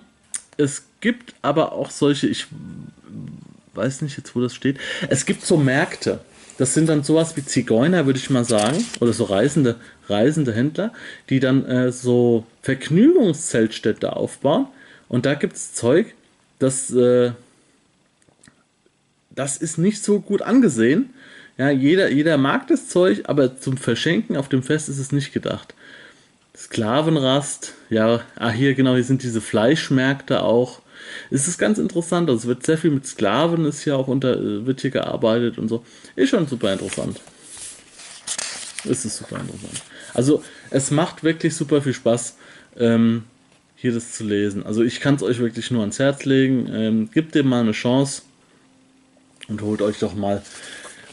es 0.56 0.84
gibt 1.00 1.34
aber 1.42 1.72
auch 1.72 1.90
solche, 1.90 2.26
ich 2.26 2.46
weiß 3.74 4.02
nicht 4.02 4.16
jetzt, 4.16 4.34
wo 4.34 4.40
das 4.40 4.54
steht. 4.54 4.78
Es 5.08 5.24
gibt 5.24 5.44
so 5.44 5.56
Märkte. 5.56 6.20
Das 6.58 6.74
sind 6.74 6.88
dann 6.88 7.04
sowas 7.04 7.36
wie 7.36 7.44
Zigeuner, 7.44 8.06
würde 8.06 8.18
ich 8.18 8.30
mal 8.30 8.44
sagen, 8.44 8.84
oder 8.98 9.12
so 9.12 9.24
reisende, 9.24 9.76
reisende 10.08 10.52
Händler, 10.52 10.92
die 11.30 11.38
dann 11.38 11.64
äh, 11.64 11.92
so 11.92 12.46
Vergnügungszeltstädte 12.62 14.16
aufbauen. 14.16 14.66
Und 15.08 15.24
da 15.24 15.34
gibt 15.34 15.54
es 15.54 15.72
Zeug, 15.72 16.14
das, 16.58 16.90
äh, 16.90 17.30
das 19.30 19.56
ist 19.56 19.78
nicht 19.78 20.02
so 20.02 20.18
gut 20.18 20.42
angesehen. 20.42 21.10
Ja, 21.58 21.70
jeder, 21.70 22.10
jeder 22.10 22.38
mag 22.38 22.68
das 22.68 22.88
Zeug, 22.88 23.22
aber 23.24 23.58
zum 23.58 23.76
Verschenken 23.76 24.36
auf 24.36 24.48
dem 24.48 24.62
Fest 24.62 24.88
ist 24.88 24.98
es 24.98 25.10
nicht 25.10 25.32
gedacht. 25.32 25.74
Sklavenrast, 26.56 27.74
ja, 27.90 28.20
ah, 28.36 28.50
hier 28.50 28.74
genau, 28.74 28.94
hier 28.94 29.04
sind 29.04 29.22
diese 29.22 29.40
Fleischmärkte 29.40 30.42
auch. 30.42 30.80
Es 31.30 31.48
ist 31.48 31.58
ganz 31.58 31.78
interessant, 31.78 32.28
also 32.30 32.42
es 32.42 32.46
wird 32.46 32.64
sehr 32.64 32.78
viel 32.78 32.90
mit 32.90 33.06
Sklaven, 33.06 33.64
ist 33.64 33.82
hier 33.82 33.96
auch 33.96 34.08
unter, 34.08 34.66
wird 34.66 34.80
hier 34.80 34.90
gearbeitet 34.90 35.58
und 35.58 35.68
so. 35.68 35.84
Ist 36.16 36.30
schon 36.30 36.46
super 36.46 36.72
interessant. 36.72 37.20
Es 38.84 39.04
ist 39.04 39.16
super 39.16 39.40
interessant. 39.40 39.82
Also 40.14 40.42
es 40.70 40.90
macht 40.90 41.24
wirklich 41.24 41.54
super 41.54 41.82
viel 41.82 41.94
Spaß, 41.94 42.36
ähm, 42.78 43.24
hier 43.76 43.92
das 43.92 44.12
zu 44.12 44.24
lesen. 44.24 44.64
Also 44.64 44.82
ich 44.82 45.00
kann 45.00 45.16
es 45.16 45.22
euch 45.22 45.38
wirklich 45.38 45.70
nur 45.70 45.80
ans 45.80 45.98
Herz 45.98 46.24
legen. 46.24 46.68
Ähm, 46.72 47.10
gebt 47.12 47.34
dem 47.34 47.48
mal 47.48 47.60
eine 47.60 47.72
Chance 47.72 48.22
und 49.48 49.62
holt 49.62 49.82
euch 49.82 49.98
doch 49.98 50.14
mal 50.14 50.42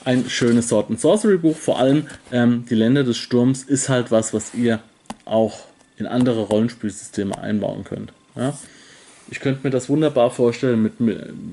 ein 0.05 0.29
schönes 0.29 0.69
Sword 0.69 0.89
and 0.89 1.01
Sorcery 1.01 1.37
Buch. 1.37 1.57
Vor 1.57 1.79
allem 1.79 2.07
ähm, 2.31 2.65
die 2.69 2.75
Länder 2.75 3.03
des 3.03 3.17
Sturms 3.17 3.63
ist 3.63 3.89
halt 3.89 4.11
was, 4.11 4.33
was 4.33 4.53
ihr 4.53 4.79
auch 5.25 5.65
in 5.97 6.05
andere 6.05 6.41
Rollenspielsysteme 6.41 7.37
einbauen 7.37 7.83
könnt. 7.83 8.13
Ja? 8.35 8.57
Ich 9.29 9.39
könnte 9.39 9.61
mir 9.63 9.71
das 9.71 9.89
wunderbar 9.89 10.29
vorstellen, 10.29 10.83
mit, 10.83 10.93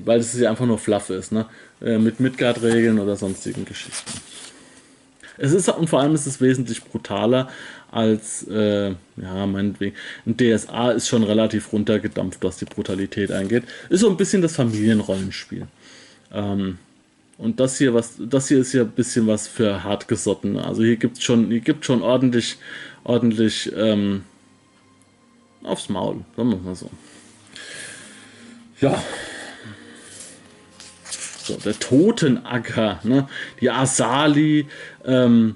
weil 0.05 0.19
es 0.19 0.37
ja 0.37 0.49
einfach 0.49 0.65
nur 0.65 0.77
Fluff 0.77 1.09
ist, 1.09 1.31
ne? 1.31 1.47
Äh, 1.81 1.97
mit 1.97 2.19
Midgard-Regeln 2.19 2.99
oder 2.99 3.15
sonstigen 3.15 3.65
Geschichten. 3.65 4.11
Es 5.37 5.51
ist 5.51 5.67
und 5.69 5.89
vor 5.89 5.99
allem 5.99 6.13
ist 6.13 6.27
es 6.27 6.39
wesentlich 6.39 6.83
brutaler 6.83 7.49
als, 7.91 8.47
äh, 8.47 8.89
ja, 8.89 9.45
meinetwegen. 9.47 9.95
Ein 10.27 10.37
DSA 10.37 10.91
ist 10.91 11.07
schon 11.07 11.23
relativ 11.23 11.73
runtergedampft, 11.73 12.43
was 12.43 12.57
die 12.57 12.65
Brutalität 12.65 13.31
angeht. 13.31 13.63
Ist 13.89 14.01
so 14.01 14.09
ein 14.09 14.17
bisschen 14.17 14.43
das 14.43 14.55
Familienrollenspiel. 14.55 15.67
Ähm, 16.31 16.77
und 17.43 17.59
das 17.59 17.77
hier, 17.77 17.93
was, 17.93 18.13
das 18.17 18.47
hier 18.47 18.59
ist 18.59 18.71
ja 18.71 18.83
ein 18.83 18.91
bisschen 18.91 19.27
was 19.27 19.49
für 19.49 19.83
hartgesotten. 19.83 20.57
Also 20.57 20.81
hier 20.83 20.95
gibt 20.95 21.21
schon, 21.21 21.49
hier 21.49 21.59
gibt 21.59 21.83
schon 21.83 22.01
ordentlich, 22.01 22.57
ordentlich 23.03 23.69
ähm, 23.75 24.23
aufs 25.61 25.89
Maul, 25.89 26.21
sagen 26.37 26.49
wir 26.51 26.57
mal 26.57 26.75
so. 26.75 26.89
Ja. 28.79 29.03
So, 31.43 31.55
der 31.57 31.77
Totenacker, 31.77 33.01
ne? 33.03 33.27
Die 33.59 33.69
Asali. 33.69 34.67
Ähm, 35.03 35.55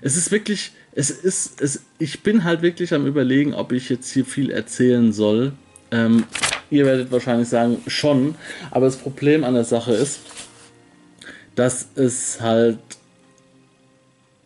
es 0.00 0.16
ist 0.16 0.32
wirklich, 0.32 0.72
es 0.92 1.10
ist, 1.10 1.60
es, 1.60 1.84
ich 2.00 2.24
bin 2.24 2.42
halt 2.42 2.62
wirklich 2.62 2.92
am 2.92 3.06
überlegen, 3.06 3.54
ob 3.54 3.70
ich 3.70 3.88
jetzt 3.88 4.10
hier 4.10 4.24
viel 4.24 4.50
erzählen 4.50 5.12
soll. 5.12 5.52
Ähm, 5.92 6.24
ihr 6.68 6.84
werdet 6.84 7.12
wahrscheinlich 7.12 7.48
sagen, 7.48 7.80
schon. 7.86 8.34
Aber 8.72 8.86
das 8.86 8.96
Problem 8.96 9.44
an 9.44 9.54
der 9.54 9.64
Sache 9.64 9.92
ist, 9.92 10.20
dass 11.54 11.88
es 11.94 12.40
halt, 12.40 12.78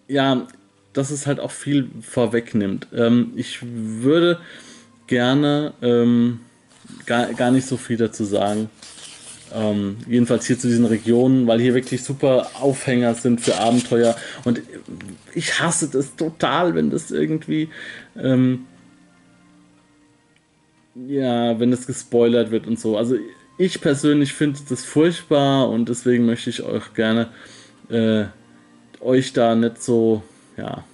ja, 0.08 0.46
dass 0.92 1.10
es 1.10 1.26
halt 1.26 1.40
auch 1.40 1.50
viel 1.50 1.90
vorwegnimmt. 2.00 2.86
Ähm, 2.94 3.32
ich 3.36 3.58
würde 3.62 4.40
gerne 5.06 5.74
ähm, 5.82 6.40
gar, 7.06 7.32
gar 7.34 7.50
nicht 7.50 7.66
so 7.66 7.76
viel 7.76 7.96
dazu 7.96 8.24
sagen. 8.24 8.70
Ähm, 9.52 9.98
jedenfalls 10.08 10.46
hier 10.46 10.58
zu 10.58 10.66
diesen 10.66 10.86
Regionen, 10.86 11.46
weil 11.46 11.60
hier 11.60 11.74
wirklich 11.74 12.02
super 12.02 12.50
Aufhänger 12.54 13.14
sind 13.14 13.40
für 13.40 13.58
Abenteuer. 13.58 14.16
Und 14.44 14.62
ich 15.34 15.60
hasse 15.60 15.88
das 15.88 16.16
total, 16.16 16.74
wenn 16.74 16.90
das 16.90 17.10
irgendwie, 17.10 17.68
ähm, 18.16 18.66
ja, 20.94 21.58
wenn 21.60 21.70
das 21.70 21.86
gespoilert 21.86 22.50
wird 22.50 22.66
und 22.66 22.80
so. 22.80 22.96
Also 22.96 23.16
ich 23.58 23.80
persönlich 23.80 24.32
finde 24.32 24.60
das 24.68 24.84
furchtbar 24.84 25.68
und 25.68 25.88
deswegen 25.88 26.26
möchte 26.26 26.50
ich 26.50 26.62
euch 26.62 26.94
gerne 26.94 27.30
äh, 27.88 28.24
euch 29.00 29.32
da 29.32 29.54
nicht 29.54 29.82
so, 29.82 30.22
ja, 30.56 30.84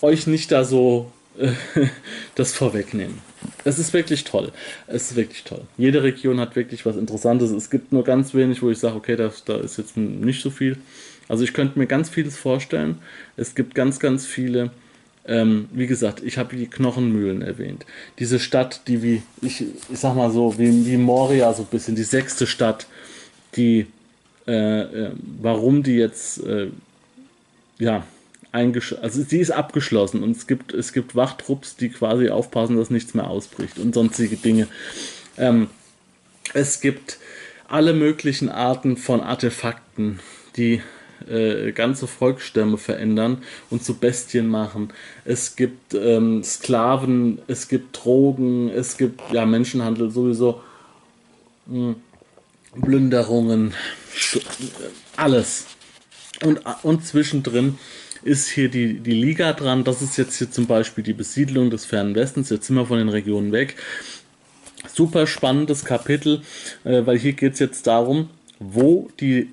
euch 0.00 0.26
nicht 0.26 0.52
da 0.52 0.64
so 0.64 1.10
äh, 1.38 1.52
das 2.34 2.54
vorwegnehmen. 2.54 3.18
Es 3.64 3.78
ist 3.78 3.92
wirklich 3.92 4.24
toll. 4.24 4.52
Es 4.86 5.10
ist 5.10 5.16
wirklich 5.16 5.44
toll. 5.44 5.62
Jede 5.76 6.02
Region 6.02 6.38
hat 6.38 6.54
wirklich 6.54 6.86
was 6.86 6.96
Interessantes. 6.96 7.50
Es 7.50 7.70
gibt 7.70 7.92
nur 7.92 8.04
ganz 8.04 8.34
wenig, 8.34 8.62
wo 8.62 8.70
ich 8.70 8.78
sage, 8.78 8.96
okay, 8.96 9.16
da, 9.16 9.32
da 9.46 9.56
ist 9.56 9.78
jetzt 9.78 9.96
nicht 9.96 10.42
so 10.42 10.50
viel. 10.50 10.76
Also 11.28 11.44
ich 11.44 11.52
könnte 11.52 11.78
mir 11.78 11.86
ganz 11.86 12.08
vieles 12.08 12.36
vorstellen. 12.36 12.98
Es 13.36 13.54
gibt 13.54 13.74
ganz, 13.74 13.98
ganz 13.98 14.26
viele 14.26 14.70
ähm, 15.26 15.68
wie 15.72 15.86
gesagt, 15.86 16.22
ich 16.22 16.38
habe 16.38 16.56
die 16.56 16.66
Knochenmühlen 16.66 17.42
erwähnt. 17.42 17.86
Diese 18.18 18.40
Stadt, 18.40 18.82
die 18.88 19.02
wie, 19.02 19.22
ich, 19.40 19.62
ich 19.62 19.98
sag 19.98 20.16
mal 20.16 20.30
so, 20.30 20.58
wie, 20.58 20.86
wie 20.86 20.96
Moria 20.96 21.52
so 21.54 21.62
ein 21.62 21.68
bisschen, 21.68 21.94
die 21.94 22.02
sechste 22.02 22.46
Stadt, 22.46 22.86
die, 23.56 23.86
äh, 24.46 24.80
äh, 24.80 25.10
warum 25.40 25.82
die 25.82 25.94
jetzt, 25.94 26.44
äh, 26.44 26.68
ja, 27.78 28.04
also 28.50 29.22
sie 29.22 29.38
ist 29.38 29.50
abgeschlossen 29.50 30.22
und 30.22 30.36
es 30.36 30.46
gibt, 30.46 30.74
es 30.74 30.92
gibt 30.92 31.16
Wachtrupps, 31.16 31.76
die 31.76 31.88
quasi 31.88 32.28
aufpassen, 32.28 32.76
dass 32.76 32.90
nichts 32.90 33.14
mehr 33.14 33.28
ausbricht 33.28 33.78
und 33.78 33.94
sonstige 33.94 34.36
Dinge. 34.36 34.68
Ähm, 35.38 35.68
es 36.52 36.80
gibt 36.80 37.18
alle 37.66 37.94
möglichen 37.94 38.50
Arten 38.50 38.98
von 38.98 39.20
Artefakten, 39.20 40.20
die 40.56 40.82
äh, 41.28 41.72
ganze 41.72 42.06
Volksstämme 42.06 42.78
verändern 42.78 43.42
und 43.70 43.84
zu 43.84 43.94
Bestien 43.94 44.46
machen. 44.48 44.92
Es 45.24 45.56
gibt 45.56 45.94
ähm, 45.94 46.42
Sklaven, 46.42 47.38
es 47.46 47.68
gibt 47.68 48.04
Drogen, 48.04 48.68
es 48.68 48.96
gibt 48.96 49.20
ja 49.32 49.46
Menschenhandel 49.46 50.10
sowieso, 50.10 50.60
mh, 51.66 51.94
hm, 52.74 52.82
Plünderungen, 52.82 53.74
alles. 55.16 55.66
Und, 56.42 56.60
und 56.82 57.04
zwischendrin 57.04 57.78
ist 58.22 58.48
hier 58.48 58.68
die, 58.68 58.94
die 59.00 59.12
Liga 59.12 59.52
dran. 59.52 59.84
Das 59.84 60.02
ist 60.02 60.16
jetzt 60.16 60.38
hier 60.38 60.50
zum 60.50 60.66
Beispiel 60.66 61.04
die 61.04 61.12
Besiedlung 61.12 61.70
des 61.70 61.84
Fernen 61.84 62.14
Westens. 62.14 62.50
Jetzt 62.50 62.66
sind 62.66 62.76
wir 62.76 62.86
von 62.86 62.98
den 62.98 63.08
Regionen 63.08 63.52
weg. 63.52 63.76
Super 64.92 65.26
spannendes 65.26 65.84
Kapitel, 65.84 66.42
äh, 66.84 67.06
weil 67.06 67.18
hier 67.18 67.32
geht 67.32 67.54
es 67.54 67.58
jetzt 67.58 67.86
darum, 67.86 68.30
wo 68.58 69.08
die, 69.20 69.50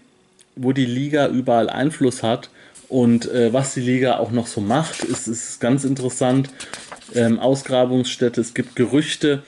wo 0.61 0.73
die 0.73 0.85
Liga 0.85 1.27
überall 1.27 1.69
Einfluss 1.69 2.21
hat 2.21 2.49
und 2.89 3.31
äh, 3.31 3.53
was 3.53 3.75
die 3.75 3.81
Liga 3.81 4.17
auch 4.17 4.31
noch 4.31 4.47
so 4.47 4.61
macht, 4.61 5.03
ist, 5.03 5.27
ist 5.27 5.59
ganz 5.61 5.83
interessant. 5.83 6.49
Ähm, 7.13 7.39
Ausgrabungsstätte, 7.39 8.41
es 8.41 8.53
gibt 8.53 8.75
Gerüchte, 8.75 9.43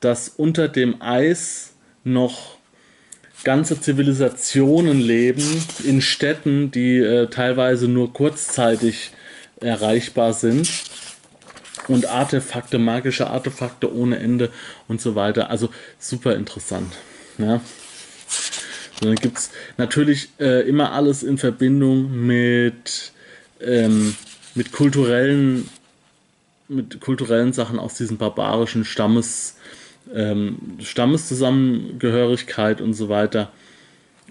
dass 0.00 0.28
unter 0.28 0.68
dem 0.68 1.00
Eis 1.00 1.74
noch 2.04 2.56
ganze 3.44 3.80
Zivilisationen 3.80 5.00
leben 5.00 5.64
in 5.84 6.00
Städten, 6.00 6.70
die 6.70 6.98
äh, 6.98 7.28
teilweise 7.28 7.88
nur 7.88 8.12
kurzzeitig 8.12 9.12
erreichbar 9.60 10.32
sind. 10.32 10.68
Und 11.88 12.06
Artefakte, 12.06 12.78
magische 12.78 13.28
Artefakte 13.28 13.92
ohne 13.92 14.18
Ende 14.18 14.50
und 14.86 15.00
so 15.00 15.16
weiter. 15.16 15.50
Also 15.50 15.70
super 15.98 16.36
interessant. 16.36 16.92
Ja. 17.38 17.60
Dann 19.02 19.16
gibt 19.16 19.38
es 19.38 19.50
natürlich 19.76 20.28
äh, 20.38 20.66
immer 20.68 20.92
alles 20.92 21.22
in 21.22 21.38
Verbindung 21.38 22.26
mit, 22.26 23.12
ähm, 23.60 24.14
mit 24.54 24.72
kulturellen 24.72 25.68
mit 26.72 27.00
kulturellen 27.00 27.52
Sachen 27.52 27.78
aus 27.78 27.94
diesen 27.94 28.16
barbarischen 28.16 28.84
Stammes, 28.84 29.56
ähm, 30.14 30.58
Stammeszusammengehörigkeit 30.80 32.80
und 32.80 32.94
so 32.94 33.08
weiter. 33.08 33.52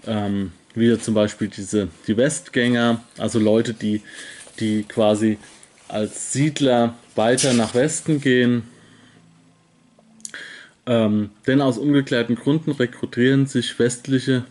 Ähm, 0.06 0.52
wie 0.74 0.98
zum 0.98 1.14
Beispiel 1.14 1.48
diese, 1.48 1.88
die 2.06 2.16
Westgänger, 2.16 3.02
also 3.18 3.38
Leute, 3.38 3.74
die, 3.74 4.02
die 4.58 4.84
quasi 4.84 5.38
als 5.88 6.32
Siedler 6.32 6.94
weiter 7.14 7.52
nach 7.52 7.74
Westen 7.74 8.20
gehen. 8.20 8.64
Ähm, 10.86 11.30
denn 11.46 11.60
aus 11.60 11.78
ungeklärten 11.78 12.34
Gründen 12.34 12.72
rekrutieren 12.72 13.46
sich 13.46 13.78
westliche 13.78 14.44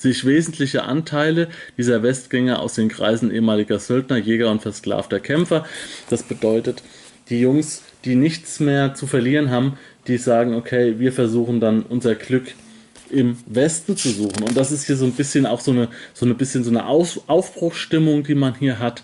sich 0.00 0.24
wesentliche 0.24 0.84
Anteile 0.84 1.48
dieser 1.76 2.02
Westgänger 2.02 2.60
aus 2.60 2.74
den 2.74 2.88
Kreisen 2.88 3.30
ehemaliger 3.30 3.78
Söldner, 3.78 4.16
Jäger 4.16 4.50
und 4.50 4.62
versklavter 4.62 5.20
Kämpfer. 5.20 5.66
Das 6.08 6.22
bedeutet, 6.22 6.82
die 7.28 7.40
Jungs, 7.40 7.82
die 8.06 8.14
nichts 8.14 8.60
mehr 8.60 8.94
zu 8.94 9.06
verlieren 9.06 9.50
haben, 9.50 9.78
die 10.06 10.16
sagen, 10.16 10.54
okay, 10.54 10.98
wir 10.98 11.12
versuchen 11.12 11.60
dann 11.60 11.82
unser 11.82 12.14
Glück 12.14 12.54
im 13.10 13.36
Westen 13.46 13.94
zu 13.96 14.08
suchen. 14.08 14.42
Und 14.42 14.56
das 14.56 14.72
ist 14.72 14.86
hier 14.86 14.96
so 14.96 15.04
ein 15.04 15.12
bisschen 15.12 15.44
auch 15.44 15.60
so 15.60 15.72
eine, 15.72 15.88
so 16.14 16.24
eine 16.24 16.34
bisschen 16.34 16.64
so 16.64 16.70
eine 16.70 16.86
Aus 16.86 17.20
Aufbruchsstimmung, 17.26 18.24
die 18.24 18.34
man 18.34 18.54
hier 18.54 18.78
hat. 18.78 19.02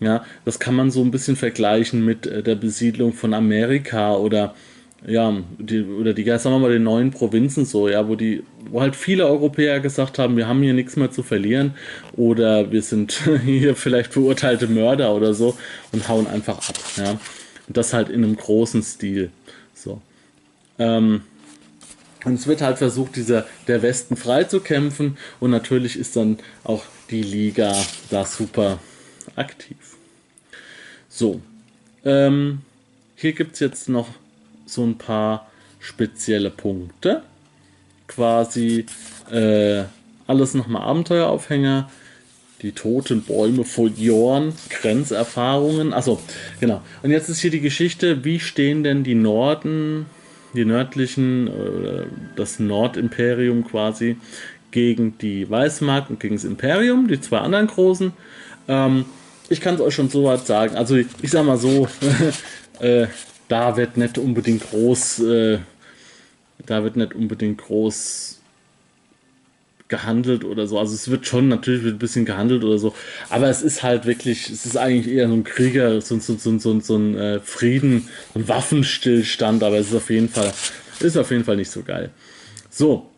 Ja, 0.00 0.24
das 0.44 0.58
kann 0.58 0.74
man 0.74 0.90
so 0.90 1.02
ein 1.02 1.12
bisschen 1.12 1.36
vergleichen 1.36 2.04
mit 2.04 2.26
äh, 2.26 2.42
der 2.42 2.56
Besiedlung 2.56 3.12
von 3.12 3.32
Amerika 3.32 4.16
oder 4.16 4.56
ja, 5.06 5.36
die, 5.58 5.82
oder 5.82 6.12
die, 6.12 6.24
sagen 6.24 6.54
wir 6.54 6.58
mal, 6.60 6.72
den 6.72 6.84
neuen 6.84 7.10
Provinzen 7.10 7.64
so, 7.64 7.88
ja, 7.88 8.06
wo 8.08 8.14
die, 8.14 8.44
wo 8.70 8.80
halt 8.80 8.94
viele 8.94 9.26
Europäer 9.26 9.80
gesagt 9.80 10.18
haben, 10.18 10.36
wir 10.36 10.46
haben 10.46 10.62
hier 10.62 10.74
nichts 10.74 10.96
mehr 10.96 11.10
zu 11.10 11.22
verlieren 11.22 11.74
oder 12.16 12.70
wir 12.70 12.82
sind 12.82 13.12
hier 13.44 13.74
vielleicht 13.74 14.12
verurteilte 14.12 14.68
Mörder 14.68 15.14
oder 15.14 15.34
so 15.34 15.56
und 15.90 16.08
hauen 16.08 16.26
einfach 16.26 16.68
ab, 16.68 16.78
ja. 16.96 17.18
Und 17.68 17.76
das 17.76 17.92
halt 17.92 18.08
in 18.08 18.24
einem 18.24 18.36
großen 18.36 18.82
Stil. 18.82 19.30
So. 19.74 20.00
Ähm, 20.78 21.22
und 22.24 22.34
es 22.34 22.46
wird 22.46 22.60
halt 22.60 22.78
versucht, 22.78 23.16
dieser, 23.16 23.46
der 23.66 23.82
Westen 23.82 24.16
frei 24.16 24.44
zu 24.44 24.60
kämpfen 24.60 25.16
und 25.40 25.50
natürlich 25.50 25.98
ist 25.98 26.14
dann 26.16 26.38
auch 26.62 26.84
die 27.10 27.22
Liga 27.22 27.74
da 28.10 28.24
super 28.24 28.78
aktiv. 29.34 29.76
So. 31.08 31.40
Ähm, 32.04 32.60
hier 33.16 33.32
gibt 33.32 33.54
es 33.54 33.60
jetzt 33.60 33.88
noch 33.88 34.08
so 34.72 34.84
ein 34.84 34.98
paar 34.98 35.48
spezielle 35.80 36.50
Punkte. 36.50 37.22
Quasi 38.06 38.86
äh, 39.30 39.84
alles 40.26 40.54
nochmal 40.54 40.82
Abenteueraufhänger. 40.82 41.90
Die 42.62 42.72
toten 42.72 43.22
Bäume 43.22 43.64
vor 43.64 43.88
Jorn, 43.88 44.52
Grenzerfahrungen. 44.70 45.92
Achso, 45.92 46.20
genau. 46.60 46.80
Und 47.02 47.10
jetzt 47.10 47.28
ist 47.28 47.40
hier 47.40 47.50
die 47.50 47.60
Geschichte, 47.60 48.24
wie 48.24 48.38
stehen 48.38 48.84
denn 48.84 49.02
die 49.02 49.16
Norden, 49.16 50.06
die 50.54 50.64
nördlichen, 50.64 51.48
äh, 51.48 52.06
das 52.36 52.60
Nordimperium 52.60 53.64
quasi, 53.64 54.16
gegen 54.70 55.18
die 55.18 55.50
Weißmark 55.50 56.08
und 56.08 56.20
gegen 56.20 56.36
das 56.36 56.44
Imperium, 56.44 57.08
die 57.08 57.20
zwei 57.20 57.38
anderen 57.38 57.66
großen. 57.66 58.12
Ähm, 58.68 59.06
ich 59.48 59.60
kann 59.60 59.74
es 59.74 59.80
euch 59.80 59.94
schon 59.94 60.08
so 60.08 60.24
weit 60.24 60.46
sagen. 60.46 60.76
Also 60.76 60.96
ich, 60.96 61.08
ich 61.20 61.30
sag 61.30 61.44
mal 61.44 61.58
so, 61.58 61.88
äh, 62.80 63.06
da 63.48 63.76
wird 63.76 63.96
nicht 63.96 64.18
unbedingt 64.18 64.70
groß, 64.70 65.20
äh, 65.20 65.58
da 66.66 66.84
wird 66.84 66.96
nicht 66.96 67.14
unbedingt 67.14 67.58
groß 67.58 68.40
gehandelt 69.88 70.44
oder 70.44 70.66
so. 70.66 70.78
Also 70.78 70.94
es 70.94 71.10
wird 71.10 71.26
schon 71.26 71.48
natürlich 71.48 71.84
ein 71.84 71.98
bisschen 71.98 72.24
gehandelt 72.24 72.64
oder 72.64 72.78
so, 72.78 72.94
aber 73.28 73.50
es 73.50 73.62
ist 73.62 73.82
halt 73.82 74.06
wirklich, 74.06 74.48
es 74.48 74.64
ist 74.64 74.76
eigentlich 74.76 75.14
eher 75.14 75.28
so 75.28 75.34
ein 75.34 75.44
Krieger, 75.44 76.00
so, 76.00 76.18
so, 76.18 76.36
so, 76.36 76.58
so, 76.58 76.80
so 76.80 76.96
ein 76.96 77.14
äh, 77.16 77.40
Frieden, 77.40 78.08
ein 78.34 78.48
Waffenstillstand, 78.48 79.62
aber 79.62 79.76
es 79.76 79.88
ist 79.88 79.96
auf 79.96 80.08
jeden 80.08 80.30
Fall, 80.30 80.52
ist 81.00 81.16
auf 81.18 81.30
jeden 81.30 81.44
Fall 81.44 81.56
nicht 81.56 81.70
so 81.70 81.82
geil. 81.82 82.10
So, 82.70 83.10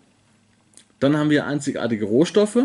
dann 0.99 1.17
haben 1.17 1.31
wir 1.31 1.47
einzigartige 1.47 2.07
Rohstoffe. 2.07 2.59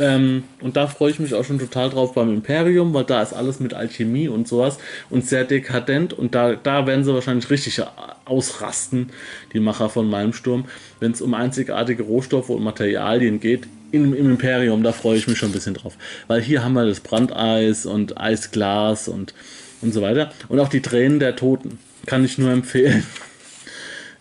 Ähm, 0.00 0.44
und 0.60 0.76
da 0.76 0.86
freue 0.86 1.10
ich 1.10 1.18
mich 1.18 1.34
auch 1.34 1.44
schon 1.44 1.58
total 1.58 1.90
drauf 1.90 2.14
beim 2.14 2.32
Imperium, 2.32 2.94
weil 2.94 3.04
da 3.04 3.22
ist 3.22 3.34
alles 3.34 3.60
mit 3.60 3.74
Alchemie 3.74 4.28
und 4.28 4.48
sowas 4.48 4.78
und 5.10 5.26
sehr 5.26 5.44
dekadent 5.44 6.14
und 6.14 6.34
da, 6.34 6.54
da 6.54 6.86
werden 6.86 7.04
sie 7.04 7.12
wahrscheinlich 7.12 7.50
richtig 7.50 7.82
ausrasten, 8.24 9.10
die 9.52 9.60
Macher 9.60 9.90
von 9.90 10.08
Malmsturm, 10.08 10.64
wenn 11.00 11.12
es 11.12 11.20
um 11.20 11.34
einzigartige 11.34 12.02
Rohstoffe 12.04 12.48
und 12.48 12.62
Materialien 12.62 13.40
geht. 13.40 13.66
Im, 13.92 14.14
Im 14.14 14.30
Imperium, 14.30 14.82
da 14.82 14.92
freue 14.92 15.18
ich 15.18 15.26
mich 15.26 15.36
schon 15.36 15.50
ein 15.50 15.54
bisschen 15.54 15.74
drauf. 15.74 15.96
Weil 16.28 16.40
hier 16.40 16.64
haben 16.64 16.74
wir 16.74 16.86
das 16.86 17.00
Brandeis 17.00 17.86
und 17.86 18.18
Eisglas 18.18 19.08
und, 19.08 19.34
und 19.82 19.92
so 19.92 20.00
weiter. 20.00 20.32
Und 20.48 20.60
auch 20.60 20.68
die 20.68 20.80
Tränen 20.80 21.18
der 21.18 21.34
Toten. 21.34 21.78
Kann 22.06 22.24
ich 22.24 22.38
nur 22.38 22.52
empfehlen. 22.52 23.04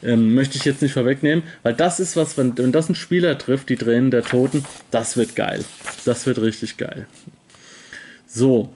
Ähm, 0.01 0.33
möchte 0.33 0.57
ich 0.57 0.63
jetzt 0.63 0.81
nicht 0.81 0.93
vorwegnehmen, 0.93 1.43
weil 1.63 1.73
das 1.73 1.99
ist 1.99 2.15
was, 2.15 2.37
wenn, 2.37 2.57
wenn 2.57 2.71
das 2.71 2.87
ein 2.87 2.95
Spieler 2.95 3.37
trifft, 3.37 3.69
die 3.69 3.75
Tränen 3.75 4.11
der 4.11 4.23
Toten, 4.23 4.63
das 4.91 5.17
wird 5.17 5.35
geil. 5.35 5.65
Das 6.05 6.25
wird 6.25 6.41
richtig 6.41 6.77
geil. 6.77 7.05
So, 8.25 8.73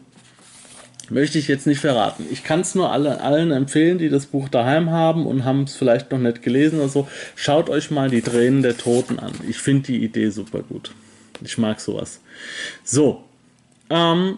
möchte 1.10 1.40
ich 1.40 1.48
jetzt 1.48 1.68
nicht 1.68 1.80
verraten. 1.80 2.26
Ich 2.32 2.44
kann 2.44 2.62
es 2.62 2.76
nur 2.76 2.92
alle, 2.92 3.22
allen 3.22 3.52
empfehlen, 3.52 3.98
die 3.98 4.10
das 4.10 4.26
Buch 4.26 4.50
daheim 4.50 4.90
haben 4.90 5.26
und 5.26 5.46
haben 5.46 5.64
es 5.64 5.76
vielleicht 5.76 6.12
noch 6.12 6.20
nicht 6.20 6.42
gelesen 6.42 6.80
oder 6.80 6.90
so. 6.90 7.08
Schaut 7.36 7.70
euch 7.70 7.92
mal 7.92 8.10
die 8.10 8.22
Tränen 8.22 8.62
der 8.62 8.78
Toten 8.78 9.20
an. 9.20 9.32
Ich 9.48 9.58
finde 9.58 9.88
die 9.88 10.04
Idee 10.04 10.30
super 10.30 10.62
gut. 10.62 10.92
Ich 11.42 11.58
mag 11.58 11.80
sowas. 11.80 12.20
So, 12.84 13.24
ähm, 13.90 14.38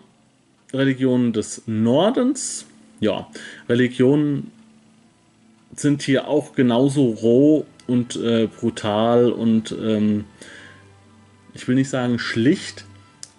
Religionen 0.73 1.33
des 1.33 1.63
Nordens. 1.65 2.65
Ja, 2.99 3.27
Religionen 3.69 4.51
sind 5.75 6.01
hier 6.01 6.27
auch 6.27 6.53
genauso 6.53 7.05
roh 7.11 7.65
und 7.87 8.15
äh, 8.15 8.47
brutal 8.47 9.31
und 9.31 9.75
ähm, 9.79 10.25
ich 11.53 11.67
will 11.67 11.75
nicht 11.75 11.89
sagen 11.89 12.19
schlicht, 12.19 12.85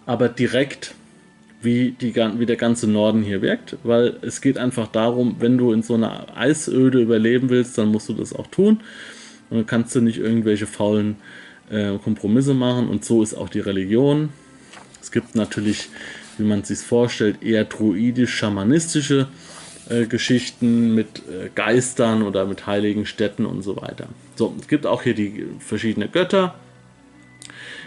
aber 0.06 0.28
direkt 0.28 0.94
wie, 1.62 1.90
die, 1.90 2.14
wie 2.14 2.46
der 2.46 2.56
ganze 2.56 2.88
Norden 2.88 3.22
hier 3.22 3.42
wirkt, 3.42 3.76
weil 3.82 4.18
es 4.22 4.40
geht 4.40 4.58
einfach 4.58 4.86
darum, 4.86 5.36
wenn 5.40 5.58
du 5.58 5.72
in 5.72 5.82
so 5.82 5.94
einer 5.94 6.36
Eisöde 6.36 7.00
überleben 7.00 7.50
willst, 7.50 7.76
dann 7.78 7.88
musst 7.88 8.08
du 8.08 8.12
das 8.12 8.32
auch 8.32 8.46
tun 8.46 8.80
und 9.50 9.58
dann 9.58 9.66
kannst 9.66 9.94
du 9.94 10.00
nicht 10.00 10.18
irgendwelche 10.18 10.66
faulen 10.66 11.16
äh, 11.70 11.98
Kompromisse 11.98 12.54
machen 12.54 12.88
und 12.88 13.04
so 13.04 13.22
ist 13.22 13.34
auch 13.34 13.48
die 13.48 13.60
Religion. 13.60 14.28
Es 15.00 15.10
gibt 15.10 15.34
natürlich, 15.34 15.88
wie 16.38 16.44
man 16.44 16.62
sich 16.64 16.78
vorstellt, 16.78 17.42
eher 17.42 17.64
druidisch-schamanistische 17.64 19.20
äh, 19.20 19.45
Geschichten 20.06 20.94
mit 20.94 21.22
äh, 21.28 21.48
Geistern 21.54 22.22
oder 22.22 22.44
mit 22.44 22.66
heiligen 22.66 23.06
Städten 23.06 23.46
und 23.46 23.62
so 23.62 23.76
weiter. 23.76 24.08
So, 24.34 24.54
es 24.60 24.68
gibt 24.68 24.86
auch 24.86 25.02
hier 25.02 25.14
die 25.14 25.46
verschiedenen 25.60 26.10
Götter. 26.10 26.54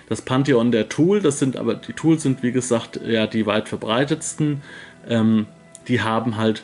Das 0.08 0.22
Pantheon 0.22 0.72
der 0.72 0.90
Tool, 0.90 1.22
das 1.22 1.40
sind 1.40 1.56
aber 1.58 1.76
die 1.76 1.94
Tools 1.94 2.24
sind 2.24 2.42
wie 2.42 2.52
gesagt 2.52 3.00
ja 3.06 3.28
die 3.28 3.46
weit 3.46 3.70
verbreitetsten. 3.70 4.62
Ähm, 5.08 5.46
die 5.88 6.02
haben 6.02 6.38
halt 6.38 6.64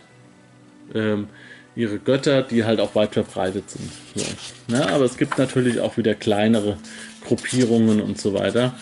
ähm, 0.94 1.28
ihre 1.76 2.00
Götter, 2.00 2.42
die 2.42 2.64
halt 2.64 2.80
auch 2.80 2.96
weit 2.96 3.14
verbreitet 3.14 3.70
sind. 3.70 3.92
So. 4.16 4.74
Ja, 4.74 4.80
ne, 4.80 4.90
aber 4.94 5.06
es 5.06 5.18
gibt 5.18 5.38
natürlich 5.38 5.80
auch 5.80 5.98
wieder 5.98 6.16
kleinere 6.16 6.78
Gruppierungen 7.26 8.02
und 8.02 8.20
so 8.20 8.34
weiter. 8.34 8.74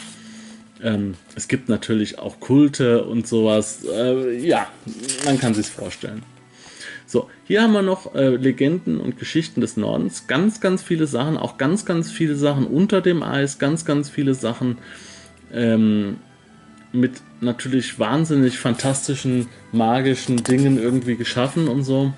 Ähm, 0.82 1.16
es 1.36 1.48
gibt 1.48 1.70
natürlich 1.70 2.20
auch 2.20 2.40
Kulte 2.40 3.04
und 3.06 3.28
sowas. 3.28 3.84
Äh, 3.86 4.38
ja, 4.38 4.68
man 5.26 5.40
kann 5.40 5.54
sich 5.54 5.68
vorstellen. 5.68 6.24
So, 7.14 7.30
hier 7.46 7.62
haben 7.62 7.74
wir 7.74 7.84
noch 7.84 8.16
äh, 8.16 8.30
Legenden 8.38 9.00
und 9.00 9.20
Geschichten 9.20 9.62
des 9.62 9.78
Nordens. 9.78 10.26
Ganz, 10.26 10.62
ganz 10.62 10.82
viele 10.82 11.06
Sachen, 11.06 11.38
auch 11.38 11.60
ganz, 11.60 11.86
ganz 11.86 12.10
viele 12.10 12.36
Sachen 12.36 12.66
unter 12.66 13.02
dem 13.02 13.22
Eis, 13.22 13.60
ganz, 13.60 13.86
ganz 13.86 14.10
viele 14.10 14.34
Sachen 14.34 14.80
ähm, 15.54 16.18
mit 16.92 17.22
natürlich 17.40 18.00
wahnsinnig 18.00 18.58
fantastischen, 18.58 19.46
magischen 19.72 20.38
Dingen 20.38 20.82
irgendwie 20.82 21.16
geschaffen 21.16 21.68
und 21.68 21.84
so. 21.84 22.14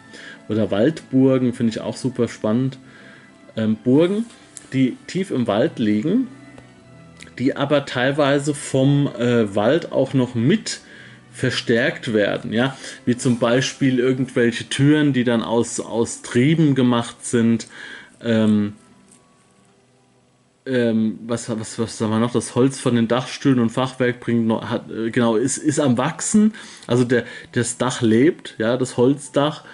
Oder 0.47 0.71
Waldburgen 0.71 1.51
finde 1.51 1.71
ich 1.71 1.81
auch 1.81 1.97
super 1.97 2.29
spannend. 2.29 2.77
Ähm, 3.57 3.75
Burgen, 3.75 4.23
die 4.71 4.95
tief 5.07 5.29
im 5.29 5.45
Wald 5.45 5.77
liegen, 5.77 6.29
die 7.37 7.57
aber 7.57 7.85
teilweise 7.85 8.53
vom 8.53 9.07
äh, 9.07 9.53
Wald 9.55 9.91
auch 9.91 10.13
noch 10.13 10.35
mit 10.35 10.79
verstärkt 11.35 12.13
werden, 12.13 12.53
ja, 12.53 12.77
wie 13.05 13.17
zum 13.17 13.39
Beispiel 13.39 13.99
irgendwelche 13.99 14.69
Türen, 14.69 15.11
die 15.11 15.25
dann 15.25 15.43
aus, 15.43 15.81
aus 15.81 16.21
Trieben 16.21 16.75
gemacht 16.75 17.25
sind, 17.25 17.67
ähm, 18.23 18.73
ähm, 20.65 21.19
was, 21.27 21.49
was, 21.49 21.77
was 21.77 21.97
sagen 21.97 22.11
wir 22.11 22.19
noch, 22.19 22.31
das 22.31 22.55
Holz 22.55 22.79
von 22.79 22.95
den 22.95 23.09
Dachstühlen 23.09 23.59
und 23.59 23.69
Fachwerk 23.69 24.21
bringt 24.21 24.47
noch, 24.47 24.69
hat, 24.69 24.89
äh, 24.89 25.11
genau, 25.11 25.35
ist, 25.35 25.57
ist 25.57 25.79
am 25.79 25.97
Wachsen, 25.97 26.53
also 26.87 27.03
der, 27.03 27.25
das 27.51 27.77
Dach 27.77 28.01
lebt, 28.01 28.55
ja, 28.57 28.77
das 28.77 28.95
Holzdach, 28.95 29.65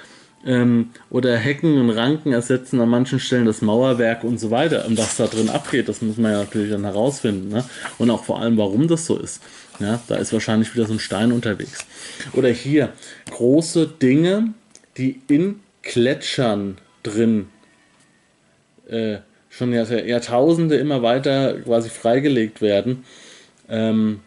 ähm, 0.45 0.91
oder 1.09 1.37
Hecken 1.37 1.79
und 1.79 1.89
Ranken 1.91 2.33
ersetzen 2.33 2.79
an 2.79 2.89
manchen 2.89 3.19
Stellen 3.19 3.45
das 3.45 3.61
Mauerwerk 3.61 4.23
und 4.23 4.39
so 4.39 4.51
weiter. 4.51 4.85
Und 4.85 4.97
was 4.97 5.17
da 5.17 5.27
drin 5.27 5.49
abgeht, 5.49 5.89
das 5.89 6.01
muss 6.01 6.17
man 6.17 6.31
ja 6.31 6.39
natürlich 6.39 6.71
dann 6.71 6.83
herausfinden. 6.83 7.49
Ne? 7.49 7.63
Und 7.97 8.09
auch 8.09 8.23
vor 8.23 8.41
allem, 8.41 8.57
warum 8.57 8.87
das 8.87 9.05
so 9.05 9.17
ist. 9.17 9.41
Ja, 9.79 9.99
da 10.07 10.15
ist 10.15 10.33
wahrscheinlich 10.33 10.73
wieder 10.75 10.85
so 10.85 10.93
ein 10.93 10.99
Stein 10.99 11.31
unterwegs. 11.31 11.85
Oder 12.33 12.49
hier 12.49 12.93
große 13.31 13.87
Dinge, 13.87 14.53
die 14.97 15.21
in 15.27 15.61
Gletschern 15.81 16.77
drin 17.03 17.47
äh, 18.87 19.17
schon 19.49 19.73
Jahr, 19.73 19.89
Jahrtausende 19.91 20.75
immer 20.75 21.01
weiter 21.01 21.59
quasi 21.61 21.89
freigelegt 21.89 22.61
werden. 22.61 23.03
Ähm, 23.69 24.19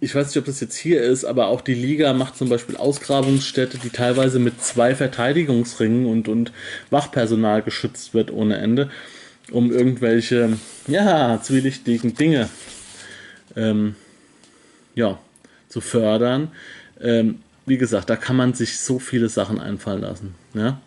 ich 0.00 0.14
weiß 0.14 0.28
nicht, 0.28 0.38
ob 0.38 0.46
das 0.46 0.60
jetzt 0.60 0.76
hier 0.76 1.02
ist, 1.02 1.24
aber 1.24 1.48
auch 1.48 1.60
die 1.60 1.74
Liga 1.74 2.14
macht 2.14 2.36
zum 2.36 2.48
Beispiel 2.48 2.76
Ausgrabungsstätte, 2.76 3.78
die 3.78 3.90
teilweise 3.90 4.38
mit 4.38 4.62
zwei 4.62 4.94
Verteidigungsringen 4.94 6.06
und, 6.06 6.26
und 6.26 6.52
Wachpersonal 6.88 7.62
geschützt 7.62 8.14
wird 8.14 8.32
ohne 8.32 8.56
Ende, 8.56 8.90
um 9.50 9.70
irgendwelche, 9.70 10.56
ja, 10.86 11.40
zwielichtigen 11.42 12.14
Dinge 12.14 12.48
ähm, 13.56 13.94
ja, 14.94 15.18
zu 15.68 15.82
fördern. 15.82 16.50
Ähm, 17.00 17.40
wie 17.66 17.76
gesagt, 17.76 18.08
da 18.08 18.16
kann 18.16 18.36
man 18.36 18.54
sich 18.54 18.78
so 18.78 18.98
viele 18.98 19.28
Sachen 19.28 19.60
einfallen 19.60 20.00
lassen. 20.00 20.34
Ja? 20.54 20.80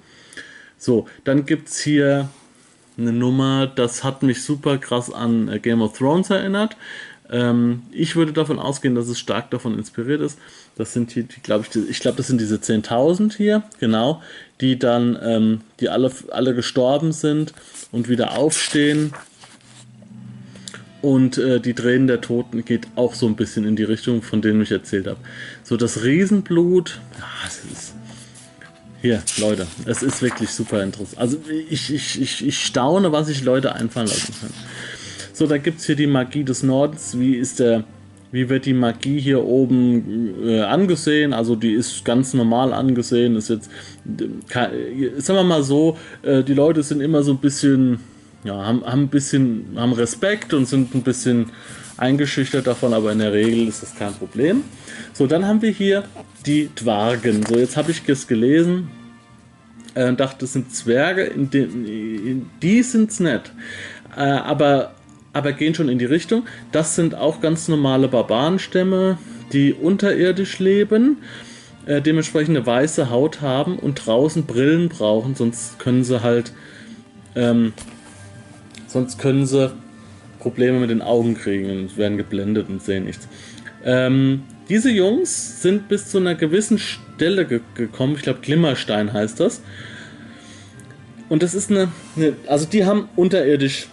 So, 0.77 1.07
dann 1.23 1.45
gibt 1.45 1.69
es 1.69 1.79
hier 1.79 2.29
eine 2.97 3.13
Nummer, 3.13 3.67
das 3.67 4.03
hat 4.03 4.23
mich 4.23 4.43
super 4.43 4.77
krass 4.77 5.11
an 5.11 5.47
äh, 5.49 5.59
Game 5.59 5.81
of 5.81 5.97
Thrones 5.97 6.29
erinnert. 6.29 6.77
Ähm, 7.29 7.83
ich 7.91 8.15
würde 8.15 8.33
davon 8.33 8.59
ausgehen, 8.59 8.95
dass 8.95 9.07
es 9.07 9.19
stark 9.19 9.49
davon 9.51 9.77
inspiriert 9.77 10.21
ist. 10.21 10.37
Das 10.75 10.93
sind 10.93 11.11
hier, 11.11 11.23
die, 11.23 11.41
glaube 11.41 11.63
ich, 11.63 11.69
die, 11.69 11.79
ich 11.89 11.99
glaube, 11.99 12.17
das 12.17 12.27
sind 12.27 12.41
diese 12.41 12.57
10.000 12.57 13.35
hier, 13.35 13.63
genau, 13.79 14.21
die 14.61 14.77
dann, 14.77 15.17
ähm, 15.21 15.61
die 15.79 15.89
alle, 15.89 16.11
alle 16.31 16.53
gestorben 16.53 17.11
sind 17.11 17.53
und 17.91 18.09
wieder 18.09 18.37
aufstehen 18.37 19.13
und 21.03 21.37
äh, 21.37 21.59
die 21.59 21.73
Tränen 21.73 22.07
der 22.07 22.21
Toten 22.21 22.63
geht 22.63 22.87
auch 22.95 23.13
so 23.13 23.27
ein 23.27 23.35
bisschen 23.35 23.65
in 23.65 23.75
die 23.75 23.83
Richtung, 23.83 24.21
von 24.21 24.41
denen 24.41 24.61
ich 24.61 24.71
erzählt 24.71 25.05
habe. 25.05 25.19
So 25.61 25.75
das 25.75 26.03
Riesenblut, 26.03 27.01
ja, 27.19 27.25
es 27.45 27.61
ist. 27.69 27.93
Hier, 29.01 29.21
Leute, 29.35 29.67
es 29.83 30.01
ist 30.01 30.21
wirklich 30.21 30.49
super 30.49 30.81
interessant. 30.81 31.19
Also 31.19 31.37
ich, 31.69 31.93
ich, 31.93 32.21
ich, 32.21 32.47
ich 32.47 32.63
staune, 32.63 33.11
was 33.11 33.27
sich 33.27 33.43
Leute 33.43 33.75
einfallen 33.75 34.07
lassen 34.07 34.33
können. 34.39 34.53
So, 35.33 35.47
da 35.47 35.57
gibt 35.57 35.79
es 35.79 35.85
hier 35.85 35.95
die 35.95 36.07
Magie 36.07 36.43
des 36.43 36.63
Nordens. 36.63 37.19
Wie 37.19 37.35
ist 37.35 37.59
der, 37.59 37.83
wie 38.31 38.49
wird 38.49 38.65
die 38.65 38.73
Magie 38.73 39.19
hier 39.19 39.43
oben 39.43 40.47
äh, 40.47 40.61
angesehen? 40.61 41.33
Also 41.33 41.55
die 41.55 41.73
ist 41.73 42.05
ganz 42.05 42.33
normal 42.33 42.71
angesehen. 42.71 43.35
Ist 43.35 43.49
jetzt, 43.49 43.69
äh, 44.05 45.19
sagen 45.19 45.39
wir 45.39 45.43
mal 45.43 45.63
so, 45.63 45.97
äh, 46.21 46.43
die 46.43 46.53
Leute 46.53 46.83
sind 46.83 47.01
immer 47.01 47.23
so 47.23 47.31
ein 47.31 47.39
bisschen 47.39 47.99
ja, 48.43 48.65
haben, 48.65 48.85
haben 48.85 49.03
ein 49.03 49.07
bisschen, 49.07 49.65
haben 49.75 49.93
Respekt 49.93 50.53
und 50.53 50.67
sind 50.67 50.93
ein 50.93 51.01
bisschen 51.01 51.47
eingeschüchtert 51.97 52.67
davon, 52.67 52.93
aber 52.93 53.11
in 53.11 53.19
der 53.19 53.31
Regel 53.31 53.67
ist 53.67 53.83
das 53.83 53.95
kein 53.95 54.13
Problem. 54.13 54.63
So, 55.13 55.27
dann 55.27 55.47
haben 55.47 55.61
wir 55.61 55.71
hier 55.71 56.03
die 56.45 56.69
Dwargen. 56.75 57.45
So, 57.45 57.57
jetzt 57.57 57.77
habe 57.77 57.91
ich 57.91 58.01
es 58.07 58.27
gelesen 58.27 58.89
äh, 59.95 60.13
dachte, 60.13 60.39
das 60.41 60.53
sind 60.53 60.73
Zwerge, 60.73 61.23
in 61.23 61.49
den, 61.49 61.85
in, 61.85 62.49
die 62.61 62.83
sind's 62.83 63.19
nicht. 63.19 63.53
Äh, 64.15 64.21
aber, 64.21 64.93
aber 65.33 65.51
gehen 65.51 65.75
schon 65.75 65.89
in 65.89 65.99
die 65.99 66.05
Richtung. 66.05 66.43
Das 66.71 66.95
sind 66.95 67.15
auch 67.15 67.41
ganz 67.41 67.67
normale 67.67 68.07
Barbarenstämme, 68.07 69.17
die 69.51 69.73
unterirdisch 69.73 70.59
leben, 70.59 71.17
äh, 71.85 72.01
dementsprechend 72.01 72.55
eine 72.55 72.65
weiße 72.65 73.09
Haut 73.09 73.41
haben 73.41 73.77
und 73.77 74.05
draußen 74.05 74.45
Brillen 74.45 74.89
brauchen, 74.89 75.35
sonst 75.35 75.79
können 75.79 76.03
sie 76.03 76.23
halt 76.23 76.53
ähm, 77.35 77.73
Sonst 78.93 79.17
können 79.17 79.47
sie 79.47 79.73
Probleme 80.37 80.79
mit 80.79 80.91
den 80.91 81.01
Augen 81.01 81.33
kriegen 81.33 81.71
und 81.71 81.97
werden 81.97 82.15
geblendet 82.15 82.69
und 82.69 82.83
sehen 82.83 83.05
nichts. 83.05 83.27
Ähm, 83.83 84.43
diese 84.69 84.91
Jungs 84.91 85.63
sind 85.63 85.89
bis 85.89 86.09
zu 86.09 86.19
einer 86.19 86.35
gewissen 86.35 86.77
Stelle 86.77 87.45
ge 87.45 87.61
gekommen. 87.73 88.13
Ich 88.15 88.21
glaube, 88.21 88.39
Glimmerstein 88.43 89.11
heißt 89.11 89.39
das. 89.39 89.63
Und 91.27 91.41
das 91.41 91.55
ist 91.55 91.71
eine, 91.71 91.91
eine, 92.15 92.33
Also, 92.45 92.67
die 92.67 92.85
haben 92.85 93.09
unterirdisch 93.15 93.87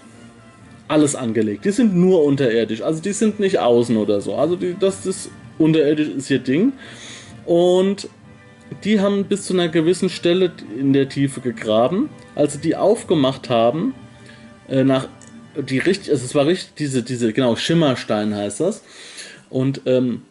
alles 0.91 1.15
angelegt. 1.15 1.65
Die 1.65 1.71
sind 1.71 1.95
nur 1.95 2.25
unterirdisch. 2.25 2.83
Also, 2.83 3.01
die 3.01 3.13
sind 3.13 3.41
nicht 3.41 3.59
außen 3.59 3.97
oder 3.97 4.21
so. 4.21 4.35
Also, 4.35 4.57
die, 4.57 4.77
das 4.79 5.07
ist 5.07 5.31
unterirdisch 5.59 6.09
ist 6.09 6.31
ihr 6.31 6.39
Ding. 6.41 6.73
Und 7.47 8.09
die 8.85 9.01
haben 9.01 9.25
bis 9.25 9.45
zu 9.45 9.55
einer 9.55 9.69
gewissen 9.69 10.09
Stelle 10.09 10.53
in 10.79 10.93
der 10.93 11.09
Tiefe 11.09 11.41
gegraben. 11.41 12.11
Als 12.35 12.55
sie 12.55 12.61
die 12.61 12.77
aufgemacht 12.77 13.51
haben, 13.51 13.95
äh, 14.69 14.85
nach 14.85 15.09
die 15.57 15.79
richtig, 15.79 16.11
also 16.11 16.25
es 16.25 16.35
war 16.35 16.47
richtig, 16.47 16.75
diese, 16.77 17.03
diese, 17.03 17.33
genau, 17.33 17.57
Schimmerstein 17.57 18.35
heißt 18.35 18.61
das. 18.61 18.83
Und 19.49 19.83
ähm, 19.87 20.23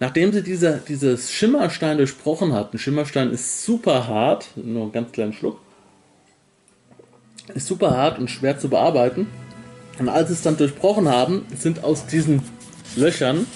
nachdem 0.00 0.32
sie 0.32 0.42
diese, 0.42 0.82
dieses 0.88 1.32
Schimmerstein 1.32 1.98
durchbrochen 1.98 2.52
hatten, 2.54 2.78
Schimmerstein 2.78 3.30
ist 3.30 3.64
super 3.64 4.08
hart, 4.08 4.48
nur 4.56 4.84
einen 4.84 4.92
ganz 4.92 5.12
kleinen 5.12 5.34
Schluck, 5.34 5.60
ist 7.54 7.66
super 7.66 7.90
hart 7.90 8.18
und 8.18 8.30
schwer 8.30 8.58
zu 8.58 8.68
bearbeiten. 8.68 9.26
Und 9.98 10.08
als 10.08 10.28
sie 10.28 10.34
es 10.34 10.42
dann 10.42 10.56
durchbrochen 10.56 11.08
haben, 11.08 11.44
sind 11.56 11.82
aus 11.84 12.06
diesen 12.06 12.42
Löchern 12.96 13.46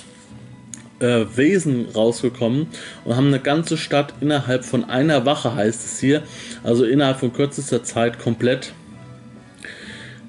äh, 1.02 1.24
Wesen 1.37 1.87
rausgekommen 1.94 2.68
und 3.05 3.16
haben 3.16 3.28
eine 3.28 3.40
ganze 3.40 3.76
Stadt 3.76 4.14
innerhalb 4.20 4.64
von 4.64 4.85
einer 4.85 5.26
Wache, 5.26 5.55
heißt 5.55 5.85
es 5.85 6.00
hier, 6.00 6.22
also 6.62 6.85
innerhalb 6.85 7.18
von 7.20 7.33
kürzester 7.33 7.83
Zeit 7.83 8.18
komplett 8.18 8.72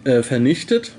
äh, 0.04 0.23
vernichtet 0.23 0.91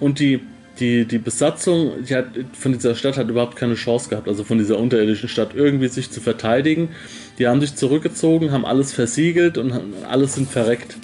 und 0.00 0.18
die, 0.18 0.40
die, 0.80 1.04
die 1.04 1.18
Besatzung 1.18 2.04
die 2.08 2.14
hat, 2.14 2.26
von 2.52 2.72
dieser 2.72 2.94
Stadt 2.94 3.16
hat 3.16 3.28
überhaupt 3.28 3.56
keine 3.56 3.74
Chance 3.74 4.08
gehabt, 4.08 4.28
also 4.28 4.44
von 4.44 4.58
dieser 4.58 4.78
unterirdischen 4.78 5.28
Stadt 5.28 5.50
irgendwie 5.54 5.88
sich 5.88 6.10
zu 6.10 6.20
verteidigen. 6.20 6.90
Die 7.38 7.46
haben 7.46 7.60
sich 7.60 7.74
zurückgezogen, 7.74 8.52
haben 8.52 8.64
alles 8.64 8.92
versiegelt 8.92 9.58
und 9.58 9.72
alles 10.08 10.34
sind 10.34 10.50
verreckt, 10.50 10.96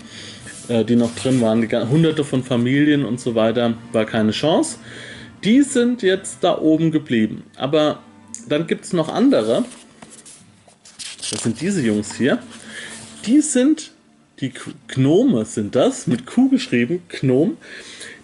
äh, 0.69 0.85
die 0.85 0.97
noch 0.97 1.15
drin 1.15 1.41
waren. 1.41 1.61
Die, 1.61 1.77
hunderte 1.77 2.25
von 2.25 2.43
Familien 2.43 3.05
und 3.05 3.21
so 3.21 3.35
weiter, 3.35 3.75
war 3.93 4.05
keine 4.05 4.33
Chance. 4.33 4.79
Die 5.43 5.63
sind 5.63 6.03
jetzt 6.03 6.39
da 6.43 6.59
oben 6.59 6.91
geblieben. 6.91 7.45
Aber 7.57 8.01
dann 8.49 8.67
gibt 8.67 8.85
es 8.85 8.93
noch 8.93 9.09
andere. 9.09 9.65
Das 11.31 11.43
sind 11.43 11.61
diese 11.61 11.83
Jungs 11.83 12.15
hier. 12.17 12.39
Die 13.27 13.41
sind 13.41 13.95
die 14.41 14.53
Gnome 14.89 15.45
sind 15.45 15.75
das, 15.75 16.07
mit 16.07 16.27
Q 16.27 16.49
geschrieben, 16.49 17.03
Gnom. 17.09 17.57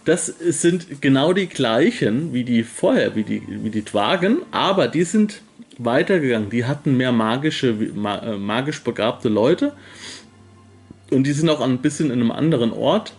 Das 0.04 0.26
sind 0.26 1.00
genau 1.00 1.32
die 1.32 1.46
gleichen 1.46 2.32
wie 2.32 2.42
die 2.42 2.64
vorher, 2.64 3.14
wie 3.14 3.22
die, 3.22 3.42
wie 3.46 3.70
die 3.70 3.84
Dwagen, 3.84 4.38
aber 4.50 4.88
die 4.88 5.04
sind 5.04 5.42
weitergegangen. 5.78 6.50
Die 6.50 6.64
hatten 6.64 6.96
mehr 6.96 7.12
magische, 7.12 7.68
äh, 7.68 8.36
magisch 8.36 8.82
begabte 8.82 9.28
Leute. 9.28 9.72
Und 11.10 11.24
die 11.24 11.32
sind 11.32 11.48
auch 11.50 11.60
ein 11.60 11.78
bisschen 11.78 12.10
in 12.10 12.20
einem 12.20 12.30
anderen 12.30 12.72
Ort. 12.72 13.14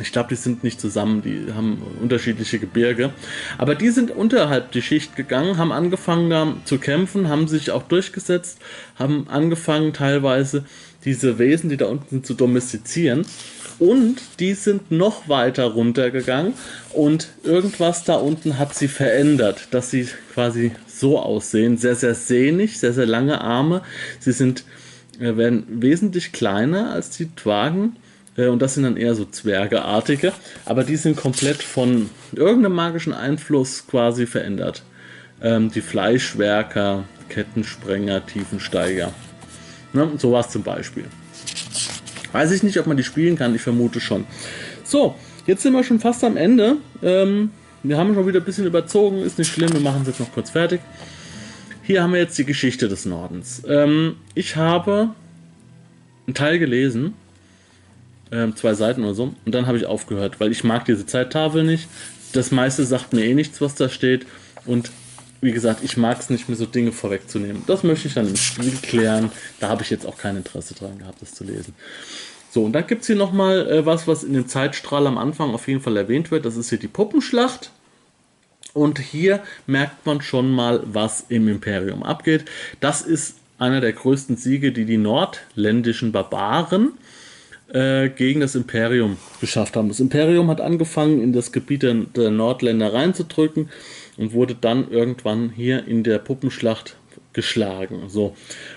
Ich 0.00 0.10
glaube, 0.10 0.30
die 0.30 0.36
sind 0.36 0.64
nicht 0.64 0.80
zusammen, 0.80 1.20
die 1.22 1.52
haben 1.54 1.82
unterschiedliche 2.00 2.58
Gebirge. 2.58 3.10
Aber 3.58 3.74
die 3.74 3.90
sind 3.90 4.10
unterhalb 4.10 4.72
die 4.72 4.80
Schicht 4.80 5.16
gegangen, 5.16 5.58
haben 5.58 5.70
angefangen 5.70 6.30
da 6.30 6.56
zu 6.64 6.78
kämpfen, 6.78 7.28
haben 7.28 7.46
sich 7.46 7.70
auch 7.70 7.82
durchgesetzt, 7.82 8.58
haben 8.98 9.26
angefangen 9.28 9.92
teilweise 9.92 10.64
diese 11.04 11.38
Wesen, 11.38 11.68
die 11.68 11.76
da 11.76 11.86
unten 11.86 12.08
sind, 12.08 12.26
zu 12.26 12.34
domestizieren 12.34 13.26
Und 13.78 14.22
die 14.38 14.54
sind 14.54 14.90
noch 14.90 15.28
weiter 15.28 15.64
runtergegangen 15.64 16.54
und 16.92 17.28
irgendwas 17.42 18.04
da 18.04 18.14
unten 18.14 18.58
hat 18.58 18.74
sie 18.74 18.88
verändert, 18.88 19.68
dass 19.72 19.90
sie 19.90 20.08
quasi 20.32 20.72
so 20.86 21.18
aussehen. 21.18 21.78
Sehr, 21.78 21.96
sehr 21.96 22.14
sehnig, 22.14 22.78
sehr, 22.78 22.92
sehr 22.92 23.06
lange 23.06 23.40
Arme. 23.40 23.82
Sie 24.20 24.32
sind, 24.32 24.64
werden 25.18 25.64
wesentlich 25.68 26.32
kleiner 26.32 26.92
als 26.92 27.10
die 27.10 27.34
Twagen. 27.34 27.96
Äh, 28.36 28.46
und 28.46 28.62
das 28.62 28.74
sind 28.74 28.84
dann 28.84 28.96
eher 28.96 29.14
so 29.14 29.24
Zwergeartige. 29.24 30.32
Aber 30.64 30.84
die 30.84 30.96
sind 30.96 31.16
komplett 31.16 31.62
von 31.62 32.10
irgendeinem 32.32 32.74
magischen 32.74 33.12
Einfluss 33.12 33.86
quasi 33.86 34.26
verändert. 34.26 34.82
Ähm, 35.42 35.70
die 35.70 35.80
Fleischwerker, 35.80 37.04
Kettensprenger, 37.28 38.24
Tiefensteiger. 38.26 39.12
Ne, 39.92 40.10
sowas 40.16 40.50
zum 40.50 40.62
Beispiel. 40.62 41.04
Weiß 42.32 42.50
ich 42.52 42.62
nicht, 42.62 42.78
ob 42.78 42.86
man 42.86 42.96
die 42.96 43.04
spielen 43.04 43.36
kann, 43.36 43.54
ich 43.54 43.60
vermute 43.60 44.00
schon. 44.00 44.24
So, 44.84 45.14
jetzt 45.46 45.62
sind 45.62 45.74
wir 45.74 45.84
schon 45.84 46.00
fast 46.00 46.24
am 46.24 46.36
Ende. 46.36 46.76
Ähm, 47.02 47.50
wir 47.82 47.98
haben 47.98 48.14
schon 48.14 48.26
wieder 48.26 48.40
ein 48.40 48.44
bisschen 48.44 48.66
überzogen, 48.66 49.22
ist 49.22 49.38
nicht 49.38 49.52
schlimm, 49.52 49.72
wir 49.72 49.80
machen 49.80 50.02
es 50.02 50.08
jetzt 50.08 50.20
noch 50.20 50.32
kurz 50.32 50.50
fertig. 50.50 50.80
Hier 51.84 52.02
haben 52.02 52.12
wir 52.12 52.20
jetzt 52.20 52.38
die 52.38 52.44
Geschichte 52.44 52.88
des 52.88 53.06
Nordens. 53.06 53.62
Ähm, 53.66 54.16
ich 54.36 54.54
habe 54.54 55.10
einen 56.26 56.34
Teil 56.34 56.60
gelesen, 56.60 57.14
ähm, 58.30 58.54
zwei 58.54 58.74
Seiten 58.74 59.02
oder 59.02 59.14
so, 59.14 59.34
und 59.44 59.52
dann 59.54 59.66
habe 59.66 59.78
ich 59.78 59.86
aufgehört, 59.86 60.38
weil 60.38 60.52
ich 60.52 60.62
mag 60.62 60.84
diese 60.84 61.06
Zeittafel 61.06 61.64
nicht. 61.64 61.88
Das 62.32 62.52
meiste 62.52 62.84
sagt 62.84 63.12
mir 63.12 63.24
eh 63.24 63.34
nichts, 63.34 63.60
was 63.60 63.74
da 63.74 63.88
steht. 63.88 64.26
Und 64.64 64.92
wie 65.40 65.50
gesagt, 65.50 65.82
ich 65.82 65.96
mag 65.96 66.20
es 66.20 66.30
nicht, 66.30 66.48
mir 66.48 66.54
so 66.54 66.66
Dinge 66.66 66.92
vorwegzunehmen. 66.92 67.64
Das 67.66 67.82
möchte 67.82 68.06
ich 68.06 68.14
dann 68.14 68.28
im 68.28 68.36
Spiel 68.36 68.72
klären. 68.80 69.32
Da 69.58 69.68
habe 69.68 69.82
ich 69.82 69.90
jetzt 69.90 70.06
auch 70.06 70.16
kein 70.16 70.36
Interesse 70.36 70.74
dran 70.74 70.98
gehabt, 70.98 71.20
das 71.20 71.34
zu 71.34 71.42
lesen. 71.42 71.74
So, 72.52 72.64
und 72.64 72.74
dann 72.74 72.86
gibt 72.86 73.00
es 73.00 73.08
hier 73.08 73.16
nochmal 73.16 73.68
äh, 73.68 73.84
was, 73.84 74.06
was 74.06 74.22
in 74.22 74.34
dem 74.34 74.46
Zeitstrahl 74.46 75.06
am 75.08 75.18
Anfang 75.18 75.52
auf 75.52 75.66
jeden 75.66 75.80
Fall 75.80 75.96
erwähnt 75.96 76.30
wird. 76.30 76.44
Das 76.44 76.56
ist 76.56 76.68
hier 76.68 76.78
die 76.78 76.86
Puppenschlacht. 76.86 77.72
Und 78.74 78.98
hier 78.98 79.42
merkt 79.66 80.06
man 80.06 80.22
schon 80.22 80.50
mal, 80.50 80.80
was 80.84 81.26
im 81.28 81.48
Imperium 81.48 82.02
abgeht. 82.02 82.44
Das 82.80 83.02
ist 83.02 83.36
einer 83.58 83.80
der 83.80 83.92
größten 83.92 84.36
Siege, 84.36 84.72
die 84.72 84.84
die 84.84 84.96
nordländischen 84.96 86.12
Barbaren 86.12 86.92
äh, 87.72 88.08
gegen 88.08 88.40
das 88.40 88.54
Imperium 88.54 89.18
geschafft 89.40 89.76
haben. 89.76 89.88
Das 89.88 90.00
Imperium 90.00 90.48
hat 90.48 90.60
angefangen, 90.60 91.22
in 91.22 91.32
das 91.32 91.52
Gebiet 91.52 91.82
der, 91.82 91.94
der 91.94 92.30
Nordländer 92.30 92.92
reinzudrücken 92.92 93.70
und 94.16 94.32
wurde 94.32 94.54
dann 94.54 94.90
irgendwann 94.90 95.50
hier 95.50 95.86
in 95.86 96.02
der 96.02 96.18
Puppenschlacht 96.18 96.96
geschlagen. 97.32 98.08
So. 98.08 98.36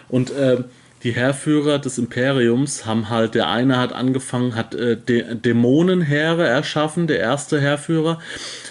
Und 0.09 0.31
äh, 0.31 0.63
die 1.05 1.13
Herrführer 1.13 1.77
des 1.77 1.99
Imperiums 1.99 2.87
haben 2.87 3.09
halt, 3.09 3.35
der 3.35 3.47
eine 3.47 3.77
hat 3.77 3.93
angefangen, 3.93 4.55
hat 4.55 4.73
äh, 4.73 4.97
De 4.97 5.35
Dämonenheere 5.35 6.47
erschaffen, 6.47 7.05
der 7.05 7.19
erste 7.19 7.61
Herrführer. 7.61 8.19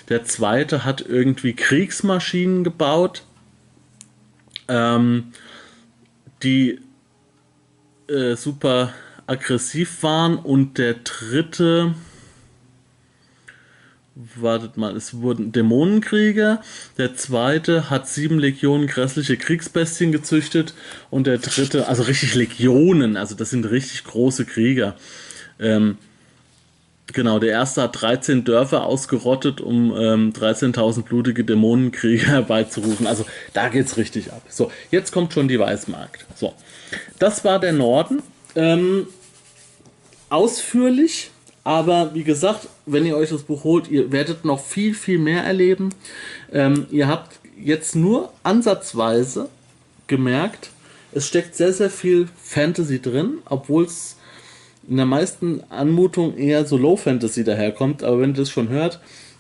Der 0.09 0.25
zweite 0.25 0.85
hat 0.85 1.01
irgendwie 1.01 1.55
Kriegsmaschinen 1.55 2.65
gebaut, 2.65 3.23
ähm, 4.67 5.33
die 6.43 6.81
äh, 8.09 8.35
super 8.35 8.93
aggressiv 9.29 10.03
waren. 10.03 10.37
Und 10.37 10.77
der 10.79 10.95
dritte, 10.95 11.95
wartet 14.15 14.77
mal, 14.77 14.97
es 14.97 15.21
wurden 15.21 15.53
Dämonenkrieger. 15.53 16.63
Der 16.99 17.17
zweite 17.17 17.91
hat 17.91 18.09
sieben 18.09 18.39
Legionen 18.39 18.87
grässliche 18.87 19.37
Kriegsbestien 19.37 20.13
gezüchtet. 20.13 20.75
Und 21.11 21.27
der 21.27 21.39
dritte, 21.39 21.89
also 21.89 22.05
richtig 22.05 22.35
Legionen, 22.35 23.17
also 23.17 23.35
das 23.35 23.51
sind 23.51 23.69
richtig 23.71 24.05
große 24.05 24.45
Krieger. 24.45 24.95
Ähm, 25.59 25.99
genau, 27.13 27.41
der 27.41 27.51
erste 27.51 27.83
hat 27.83 28.01
13 28.01 28.45
Dörfer 28.45 28.85
ausgerottet, 28.85 29.61
um 29.61 29.93
ähm, 29.97 30.33
13.000 30.33 31.03
blutige 31.03 31.45
Dämonenkrieger 31.45 32.27
herbeizurufen. 32.29 33.07
Also 33.07 33.27
da 33.53 33.69
geht's 33.69 33.97
richtig 33.97 34.33
ab. 34.33 34.43
So, 34.49 34.71
jetzt 34.91 35.13
kommt 35.13 35.33
schon 35.33 35.49
die 35.49 35.59
Weißmarkt. 35.59 36.27
So, 36.37 36.55
das 37.19 37.45
war 37.45 37.59
der 37.59 37.73
Norden. 37.73 38.23
Ähm, 38.55 39.09
ausführlich 40.31 41.33
aber 41.65 42.15
wie 42.15 42.25
gesagt, 42.25 42.69
wenn 42.85 43.07
ihr 43.07 43.17
euch 43.17 43.31
das 43.31 43.43
Buch 43.43 43.65
holt, 43.65 43.89
ihr 43.89 44.13
werdet 44.13 44.45
noch 44.45 44.61
viel, 44.61 44.95
viel 44.95 45.19
mehr 45.19 45.43
erleben. 45.43 45.95
Ähm, 46.53 46.87
ihr 46.91 47.09
habt 47.09 47.39
jetzt 47.59 47.97
nur 47.97 48.31
ansatzweise 48.43 49.49
gemerkt, 50.07 50.71
es 51.13 51.27
steckt 51.27 51.55
sehr, 51.55 51.73
sehr 51.73 51.91
viel 51.91 52.29
Fantasy 52.37 53.01
drin, 53.01 53.39
obwohl 53.49 53.85
es 53.85 54.17
in 54.89 54.97
der 54.97 55.07
meisten 55.07 55.63
Anmutung 55.71 56.37
eher 56.37 56.67
so 56.67 56.77
Low 56.77 56.97
Fantasy 56.97 57.45
daherkommt. 57.45 58.03
Aber 58.03 58.19
wenn 58.21 58.31
ihr 58.31 58.37
das 58.37 58.51
schon 58.51 58.69
hört, 58.69 58.99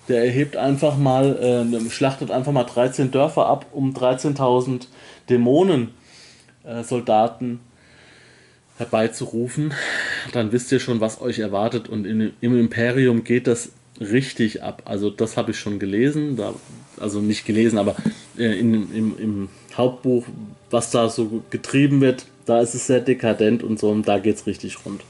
der 0.08 0.24
erhebt 0.24 0.56
einfach 0.56 0.96
mal, 0.96 1.36
äh, 1.36 1.90
schlachtet 1.90 2.30
einfach 2.30 2.52
mal 2.52 2.64
13 2.64 3.10
Dörfer 3.10 3.46
ab, 3.46 3.66
um 3.72 3.92
13.000 3.92 4.86
Dämonen-Soldaten 5.28 7.54
äh, 7.54 7.58
herbeizurufen, 8.76 9.72
dann 10.32 10.52
wisst 10.52 10.72
ihr 10.72 10.80
schon, 10.80 11.00
was 11.00 11.20
euch 11.20 11.38
erwartet. 11.38 11.88
Und 11.88 12.06
in, 12.06 12.32
im 12.40 12.58
Imperium 12.58 13.24
geht 13.24 13.46
das 13.46 13.70
richtig 14.00 14.62
ab. 14.62 14.82
Also 14.84 15.10
das 15.10 15.36
habe 15.36 15.52
ich 15.52 15.58
schon 15.58 15.78
gelesen, 15.78 16.36
da, 16.36 16.54
also 16.98 17.20
nicht 17.20 17.46
gelesen, 17.46 17.78
aber 17.78 17.96
äh, 18.36 18.58
in, 18.58 18.92
im, 18.92 19.18
im 19.18 19.48
Hauptbuch, 19.76 20.26
was 20.70 20.90
da 20.90 21.08
so 21.08 21.42
getrieben 21.50 22.00
wird, 22.00 22.26
da 22.46 22.60
ist 22.60 22.74
es 22.74 22.86
sehr 22.86 23.00
dekadent 23.00 23.62
und 23.62 23.78
so, 23.78 23.90
und 23.90 24.06
da 24.06 24.18
geht 24.18 24.36
es 24.36 24.46
richtig 24.46 24.84
rund. 24.84 25.02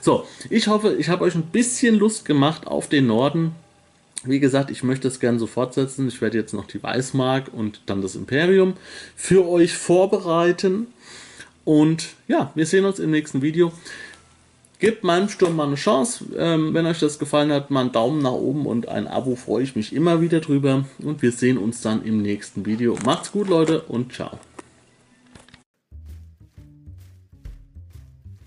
So, 0.00 0.26
ich 0.48 0.68
hoffe, 0.68 0.94
ich 0.94 1.08
habe 1.08 1.24
euch 1.24 1.34
ein 1.34 1.42
bisschen 1.42 1.94
Lust 1.96 2.24
gemacht 2.24 2.66
auf 2.66 2.88
den 2.88 3.06
Norden. 3.06 3.52
Wie 4.24 4.40
gesagt, 4.40 4.70
ich 4.70 4.82
möchte 4.82 5.08
es 5.08 5.20
gerne 5.20 5.38
so 5.38 5.46
fortsetzen. 5.46 6.08
Ich 6.08 6.20
werde 6.20 6.38
jetzt 6.38 6.52
noch 6.52 6.66
die 6.66 6.82
Weißmark 6.82 7.50
und 7.52 7.80
dann 7.86 8.02
das 8.02 8.14
Imperium 8.14 8.74
für 9.16 9.48
euch 9.48 9.76
vorbereiten. 9.76 10.88
Und 11.68 12.14
ja, 12.28 12.50
wir 12.54 12.64
sehen 12.64 12.86
uns 12.86 12.98
im 12.98 13.10
nächsten 13.10 13.42
Video. 13.42 13.72
Gebt 14.78 15.04
meinem 15.04 15.28
Sturm 15.28 15.54
mal 15.54 15.66
eine 15.66 15.74
Chance. 15.74 16.24
Ähm, 16.34 16.72
wenn 16.72 16.86
euch 16.86 16.98
das 16.98 17.18
gefallen 17.18 17.52
hat, 17.52 17.70
mal 17.70 17.82
einen 17.82 17.92
Daumen 17.92 18.22
nach 18.22 18.32
oben 18.32 18.64
und 18.64 18.88
ein 18.88 19.06
Abo 19.06 19.36
freue 19.36 19.64
ich 19.64 19.76
mich 19.76 19.94
immer 19.94 20.22
wieder 20.22 20.40
drüber. 20.40 20.86
Und 21.02 21.20
wir 21.20 21.30
sehen 21.30 21.58
uns 21.58 21.82
dann 21.82 22.02
im 22.06 22.22
nächsten 22.22 22.64
Video. 22.64 22.96
Macht's 23.04 23.32
gut, 23.32 23.50
Leute, 23.50 23.82
und 23.82 24.14
ciao. 24.14 24.38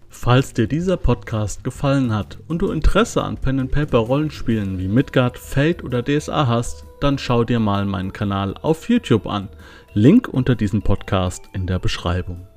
Falls 0.10 0.53
dir 0.53 0.65
dieser 0.65 0.97
Podcast 0.97 1.63
gefallen 1.63 2.15
hat 2.15 2.39
und 2.47 2.63
du 2.63 2.71
Interesse 2.71 3.23
an 3.23 3.38
Pen 3.38 3.69
Paper 3.69 3.99
Rollenspielen 3.99 4.79
wie 4.79 4.88
Midgard, 4.88 5.38
Fate 5.38 5.84
oder 5.84 6.01
DSA 6.01 6.47
hast, 6.47 6.86
dann 7.01 7.19
schau 7.19 7.43
dir 7.43 7.60
mal 7.60 7.86
meinen 7.86 8.13
Kanal 8.13 8.55
auf 8.63 8.89
YouTube 8.89 9.27
an. 9.27 9.47
Link 9.93 10.27
unter 10.27 10.55
diesem 10.55 10.81
Podcast 10.81 11.43
in 11.53 11.67
der 11.67 11.77
Beschreibung. 11.77 12.47